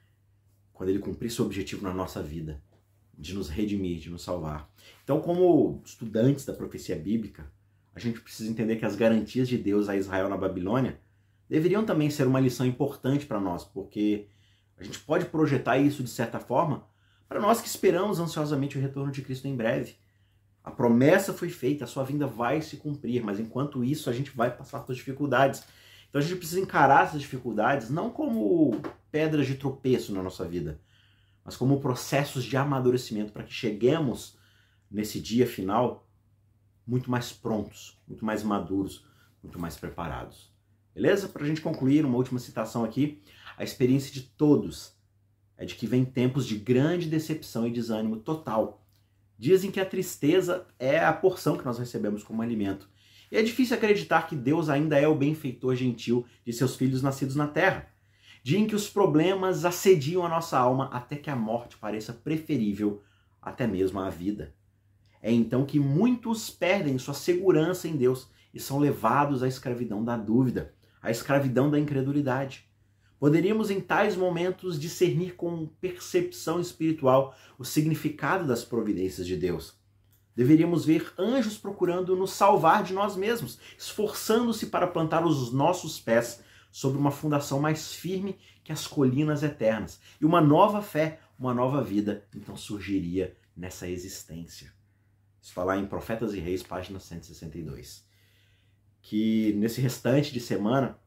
quando 0.73 0.89
ele 0.89 0.97
cumprir 0.97 1.29
seu 1.29 1.45
objetivo 1.45 1.83
na 1.83 1.93
nossa 1.93 2.21
vida, 2.21 2.59
de 3.15 3.35
nos 3.35 3.47
redimir, 3.47 3.99
de 3.99 4.09
nos 4.09 4.23
salvar. 4.23 4.67
Então, 5.03 5.21
como 5.21 5.83
estudantes 5.85 6.45
da 6.45 6.53
profecia 6.53 6.95
bíblica, 6.95 7.45
a 7.93 7.99
gente 7.99 8.19
precisa 8.19 8.49
entender 8.49 8.77
que 8.77 8.85
as 8.85 8.95
garantias 8.95 9.47
de 9.47 9.55
Deus 9.55 9.87
a 9.87 9.95
Israel 9.95 10.29
na 10.29 10.35
Babilônia 10.35 10.99
deveriam 11.47 11.85
também 11.85 12.09
ser 12.09 12.25
uma 12.25 12.39
lição 12.39 12.65
importante 12.65 13.27
para 13.27 13.39
nós, 13.39 13.63
porque 13.63 14.27
a 14.77 14.83
gente 14.83 14.99
pode 14.99 15.25
projetar 15.25 15.77
isso 15.77 16.03
de 16.03 16.09
certa 16.09 16.39
forma 16.39 16.87
para 17.29 17.39
nós 17.39 17.61
que 17.61 17.67
esperamos 17.67 18.19
ansiosamente 18.19 18.79
o 18.79 18.81
retorno 18.81 19.11
de 19.11 19.21
Cristo 19.21 19.47
em 19.47 19.55
breve. 19.55 19.95
A 20.63 20.71
promessa 20.71 21.33
foi 21.33 21.49
feita, 21.49 21.83
a 21.83 21.87
sua 21.87 22.03
vinda 22.03 22.25
vai 22.25 22.63
se 22.63 22.77
cumprir, 22.77 23.23
mas 23.23 23.39
enquanto 23.39 23.83
isso 23.83 24.09
a 24.09 24.13
gente 24.13 24.31
vai 24.31 24.49
passar 24.49 24.79
por 24.79 24.95
dificuldades. 24.95 25.63
Então 26.17 26.25
a 26.25 26.29
gente 26.29 26.39
precisa 26.39 26.59
encarar 26.59 27.05
essas 27.05 27.21
dificuldades 27.21 27.91
não 27.91 28.09
como 28.09 28.81
pedras 29.11 29.45
de 29.45 29.53
tropeço 29.53 30.11
na 30.11 30.23
nossa 30.23 30.47
vida, 30.47 30.81
mas 31.45 31.55
como 31.55 31.79
processos 31.79 32.43
de 32.43 32.57
amadurecimento 32.57 33.31
para 33.31 33.43
que 33.43 33.53
cheguemos 33.53 34.35
nesse 34.89 35.19
dia 35.19 35.45
final 35.45 36.09
muito 36.87 37.11
mais 37.11 37.31
prontos, 37.31 38.01
muito 38.07 38.25
mais 38.25 38.41
maduros, 38.41 39.05
muito 39.43 39.59
mais 39.59 39.77
preparados. 39.77 40.51
Beleza? 40.91 41.29
Para 41.29 41.43
a 41.43 41.47
gente 41.47 41.61
concluir, 41.61 42.03
uma 42.03 42.17
última 42.17 42.39
citação 42.39 42.83
aqui. 42.83 43.21
A 43.55 43.63
experiência 43.63 44.11
de 44.11 44.23
todos 44.23 44.93
é 45.55 45.65
de 45.65 45.75
que 45.75 45.85
vem 45.85 46.03
tempos 46.03 46.47
de 46.47 46.57
grande 46.57 47.07
decepção 47.07 47.67
e 47.67 47.71
desânimo 47.71 48.17
total. 48.17 48.83
Dizem 49.37 49.69
que 49.69 49.79
a 49.79 49.85
tristeza 49.85 50.65
é 50.79 50.97
a 50.97 51.13
porção 51.13 51.59
que 51.59 51.65
nós 51.65 51.77
recebemos 51.77 52.23
como 52.23 52.41
alimento. 52.41 52.89
E 53.31 53.37
é 53.37 53.41
difícil 53.41 53.75
acreditar 53.75 54.27
que 54.27 54.35
Deus 54.35 54.69
ainda 54.69 54.97
é 54.97 55.07
o 55.07 55.15
benfeitor 55.15 55.75
gentil 55.75 56.25
de 56.45 56.53
seus 56.53 56.75
filhos 56.75 57.01
nascidos 57.01 57.35
na 57.35 57.47
terra. 57.47 57.87
Dia 58.41 58.59
em 58.59 58.67
que 58.67 58.75
os 58.75 58.89
problemas 58.89 59.65
assediam 59.65 60.25
a 60.25 60.29
nossa 60.29 60.57
alma 60.57 60.89
até 60.93 61.17
que 61.17 61.29
a 61.29 61.35
morte 61.35 61.77
pareça 61.77 62.13
preferível 62.13 63.01
até 63.41 63.67
mesmo 63.67 63.99
à 63.99 64.09
vida. 64.09 64.53
É 65.21 65.31
então 65.31 65.65
que 65.65 65.79
muitos 65.79 66.49
perdem 66.49 66.97
sua 66.97 67.13
segurança 67.13 67.87
em 67.87 67.97
Deus 67.97 68.29
e 68.53 68.59
são 68.59 68.79
levados 68.79 69.43
à 69.43 69.47
escravidão 69.47 70.03
da 70.03 70.15
dúvida, 70.15 70.73
à 71.01 71.11
escravidão 71.11 71.69
da 71.69 71.79
incredulidade. 71.79 72.65
Poderíamos 73.19 73.69
em 73.69 73.81
tais 73.81 74.15
momentos 74.15 74.79
discernir 74.79 75.35
com 75.35 75.67
percepção 75.81 76.59
espiritual 76.59 77.35
o 77.57 77.65
significado 77.65 78.47
das 78.47 78.63
providências 78.63 79.25
de 79.27 79.35
Deus. 79.35 79.76
Deveríamos 80.37 80.85
ver 80.85 81.11
anjos 81.17 81.57
procurando 81.57 82.15
nos 82.15 82.29
salvar 82.29 82.83
de 82.83 82.93
nós 82.93 83.15
mesmos, 83.15 83.57
esforçando-se 83.75 84.67
para 84.67 84.85
plantar 84.85 85.25
os 85.25 85.51
nossos 85.51 85.99
pés 85.99 86.43
sobre 86.71 86.99
uma 86.99 87.09
fundação 87.09 87.59
mais 87.59 87.91
firme 87.91 88.37
que 88.63 88.71
as 88.71 88.85
colinas 88.85 89.41
eternas. 89.41 89.99
E 90.21 90.25
uma 90.25 90.39
nova 90.39 90.79
fé, 90.79 91.19
uma 91.39 91.55
nova 91.55 91.83
vida, 91.83 92.23
então 92.35 92.55
surgiria 92.55 93.35
nessa 93.55 93.89
existência. 93.89 94.71
Isso 95.41 95.49
está 95.49 95.63
lá 95.63 95.75
em 95.75 95.87
Profetas 95.87 96.35
e 96.35 96.39
Reis, 96.39 96.61
página 96.61 96.99
162. 96.99 98.05
Que 99.01 99.53
nesse 99.53 99.81
restante 99.81 100.31
de 100.31 100.39
semana 100.39 100.99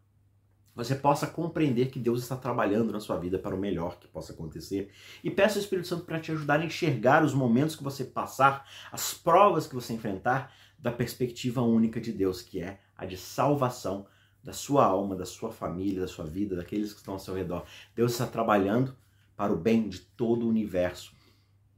você 0.84 0.94
possa 0.94 1.26
compreender 1.26 1.90
que 1.90 1.98
Deus 1.98 2.22
está 2.22 2.36
trabalhando 2.36 2.92
na 2.92 3.00
sua 3.00 3.18
vida 3.18 3.38
para 3.38 3.54
o 3.54 3.58
melhor 3.58 3.98
que 3.98 4.08
possa 4.08 4.32
acontecer. 4.32 4.90
E 5.22 5.30
peça 5.30 5.58
ao 5.58 5.62
Espírito 5.62 5.88
Santo 5.88 6.04
para 6.04 6.18
te 6.18 6.32
ajudar 6.32 6.60
a 6.60 6.64
enxergar 6.64 7.22
os 7.22 7.34
momentos 7.34 7.76
que 7.76 7.84
você 7.84 8.04
passar, 8.04 8.66
as 8.90 9.12
provas 9.12 9.66
que 9.66 9.74
você 9.74 9.92
enfrentar, 9.92 10.52
da 10.78 10.90
perspectiva 10.90 11.60
única 11.60 12.00
de 12.00 12.10
Deus, 12.10 12.40
que 12.40 12.60
é 12.60 12.80
a 12.96 13.04
de 13.04 13.18
salvação 13.18 14.06
da 14.42 14.54
sua 14.54 14.86
alma, 14.86 15.14
da 15.14 15.26
sua 15.26 15.52
família, 15.52 16.00
da 16.00 16.08
sua 16.08 16.24
vida, 16.24 16.56
daqueles 16.56 16.94
que 16.94 17.00
estão 17.00 17.12
ao 17.12 17.20
seu 17.20 17.34
redor. 17.34 17.66
Deus 17.94 18.12
está 18.12 18.26
trabalhando 18.26 18.96
para 19.36 19.52
o 19.52 19.56
bem 19.56 19.86
de 19.86 19.98
todo 20.00 20.46
o 20.46 20.48
universo. 20.48 21.12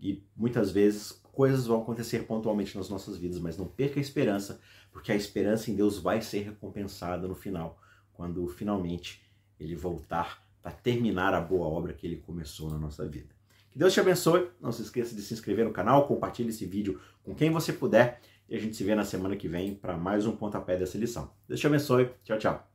E 0.01 0.25
muitas 0.37 0.71
vezes 0.71 1.11
coisas 1.33 1.67
vão 1.67 1.83
acontecer 1.83 2.21
pontualmente 2.27 2.77
nas 2.77 2.89
nossas 2.89 3.17
vidas, 3.17 3.41
mas 3.41 3.59
não 3.59 3.67
perca 3.67 3.99
a 3.99 4.01
esperança, 4.01 4.61
porque 4.93 5.11
a 5.11 5.17
esperança 5.17 5.73
em 5.73 5.75
Deus 5.75 5.99
vai 5.99 6.23
ser 6.23 6.43
recompensada 6.43 7.27
no 7.27 7.35
final 7.35 7.83
quando 8.15 8.47
finalmente 8.49 9.23
ele 9.59 9.75
voltar 9.75 10.43
para 10.61 10.73
terminar 10.73 11.35
a 11.35 11.41
boa 11.41 11.67
obra 11.67 11.93
que 11.93 12.07
ele 12.07 12.17
começou 12.17 12.71
na 12.71 12.79
nossa 12.79 13.07
vida. 13.07 13.35
Que 13.71 13.79
Deus 13.79 13.93
te 13.93 14.01
abençoe. 14.01 14.49
Não 14.61 14.71
se 14.71 14.83
esqueça 14.83 15.15
de 15.15 15.23
se 15.23 15.35
inscrever 15.35 15.65
no 15.65 15.73
canal, 15.73 16.07
compartilhe 16.07 16.51
esse 16.51 16.67
vídeo 16.67 17.01
com 17.25 17.35
quem 17.35 17.51
você 17.51 17.73
puder 17.73 18.21
e 18.49 18.55
a 18.55 18.59
gente 18.59 18.77
se 18.77 18.85
vê 18.85 18.95
na 18.95 19.05
semana 19.05 19.35
que 19.35 19.49
vem 19.49 19.75
para 19.75 19.97
mais 19.97 20.27
um 20.27 20.37
pontapé 20.37 20.77
dessa 20.77 20.99
lição. 20.99 21.31
Deus 21.49 21.59
te 21.59 21.67
abençoe. 21.67 22.11
Tchau, 22.23 22.39
tchau. 22.39 22.72